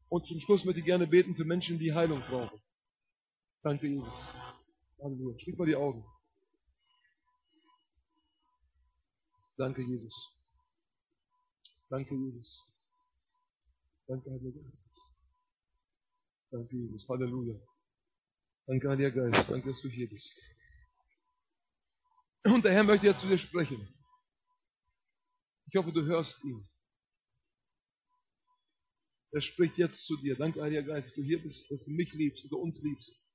[0.09, 2.59] Und zum Schluss möchte ich gerne beten für Menschen, die Heilung brauchen.
[3.63, 4.09] Danke, Jesus.
[5.03, 5.39] Halleluja.
[5.39, 6.03] Schließ mal die Augen.
[9.59, 10.15] Danke, Jesus.
[11.91, 12.65] Danke, Jesus.
[14.07, 15.06] Danke, Heiliger Geist.
[16.51, 17.09] Danke, Jesus.
[17.09, 17.59] Halleluja.
[18.67, 19.51] Danke, Heiliger Geist.
[19.51, 20.41] Danke, dass du hier bist.
[22.45, 23.89] Und der Herr möchte jetzt zu dir sprechen.
[25.69, 26.69] Ich hoffe, du hörst ihn.
[29.33, 30.37] Er spricht jetzt zu dir.
[30.37, 33.27] Danke, Heiliger Geist, dass du hier bist, dass du mich liebst, dass du uns liebst.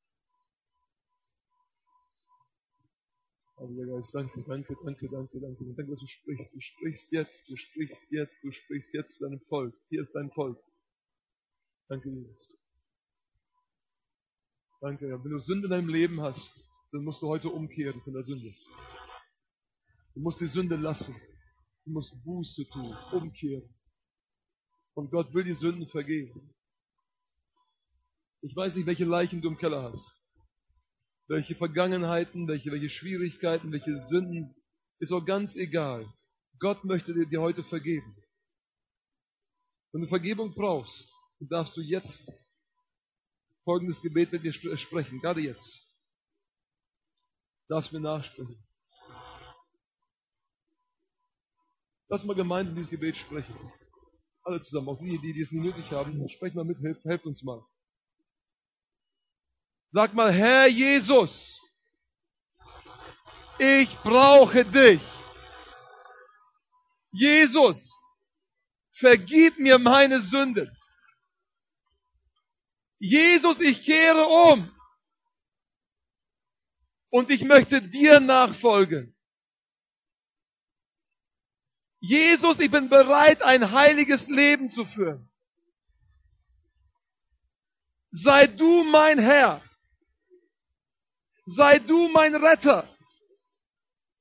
[3.58, 5.66] Heiliger Geist, danke, danke, danke, danke, danke.
[5.66, 6.54] Danke, dass du sprichst.
[6.54, 9.76] Du sprichst jetzt, du sprichst jetzt, du sprichst jetzt zu deinem Volk.
[9.90, 10.58] Hier ist dein Volk.
[11.88, 12.51] Danke, Jesus.
[14.82, 15.24] Danke, Herr.
[15.24, 16.56] Wenn du Sünde in deinem Leben hast,
[16.92, 18.52] dann musst du heute umkehren von der Sünde.
[20.16, 21.16] Du musst die Sünde lassen.
[21.86, 23.70] Du musst Buße tun, umkehren.
[24.96, 26.56] Und Gott will die Sünden vergeben.
[28.42, 30.20] Ich weiß nicht, welche Leichen du im Keller hast.
[31.28, 34.56] Welche Vergangenheiten, welche, welche Schwierigkeiten, welche Sünden.
[34.98, 36.12] Ist auch ganz egal.
[36.60, 38.16] Gott möchte dir, dir heute vergeben.
[39.92, 42.32] Wenn du Vergebung brauchst, darfst du jetzt
[43.64, 45.82] folgendes Gebet mit dir sprechen, gerade jetzt.
[47.68, 48.58] Darfst mir nachsprechen.
[52.10, 53.56] Lass mal gemeinsam dieses Gebet sprechen.
[54.44, 57.26] Alle zusammen, auch die, die, die es nie nötig haben, sprechen mal mit, helft, helft
[57.26, 57.64] uns mal.
[59.92, 61.62] Sag mal, Herr Jesus,
[63.60, 65.02] ich brauche dich.
[67.12, 67.94] Jesus,
[68.94, 70.70] vergib mir meine Sünden.
[73.02, 74.72] Jesus, ich kehre um.
[77.10, 79.16] Und ich möchte dir nachfolgen.
[82.00, 85.30] Jesus, ich bin bereit, ein heiliges Leben zu führen.
[88.12, 89.64] Sei du mein Herr.
[91.46, 92.88] Sei du mein Retter.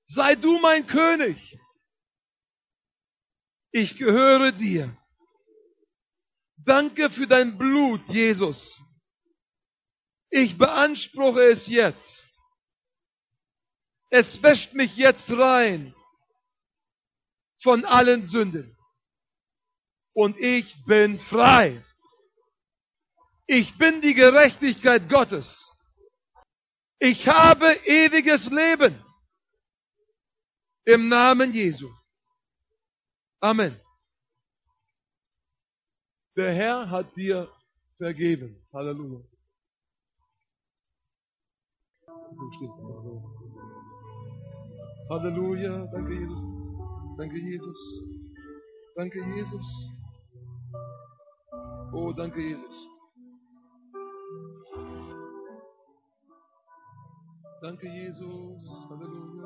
[0.06, 1.58] Sei du mein König.
[3.72, 4.96] Ich gehöre dir.
[6.64, 8.76] Danke für dein Blut, Jesus.
[10.30, 12.30] Ich beanspruche es jetzt.
[14.10, 15.94] Es wäscht mich jetzt rein
[17.62, 18.76] von allen Sünden.
[20.12, 21.84] Und ich bin frei.
[23.46, 25.66] Ich bin die Gerechtigkeit Gottes.
[26.98, 29.02] Ich habe ewiges Leben.
[30.84, 31.88] Im Namen Jesu.
[33.40, 33.80] Amen.
[36.40, 37.46] Der Herr hat dir
[37.98, 38.56] vergeben.
[38.72, 39.20] Halleluja.
[45.10, 45.86] Halleluja.
[45.92, 46.42] Danke, Jesus.
[47.18, 47.80] Danke, Jesus.
[48.96, 49.66] Danke, Jesus.
[51.92, 52.88] Oh, danke, Jesus.
[57.60, 58.62] Danke, Jesus.
[58.88, 59.39] Halleluja.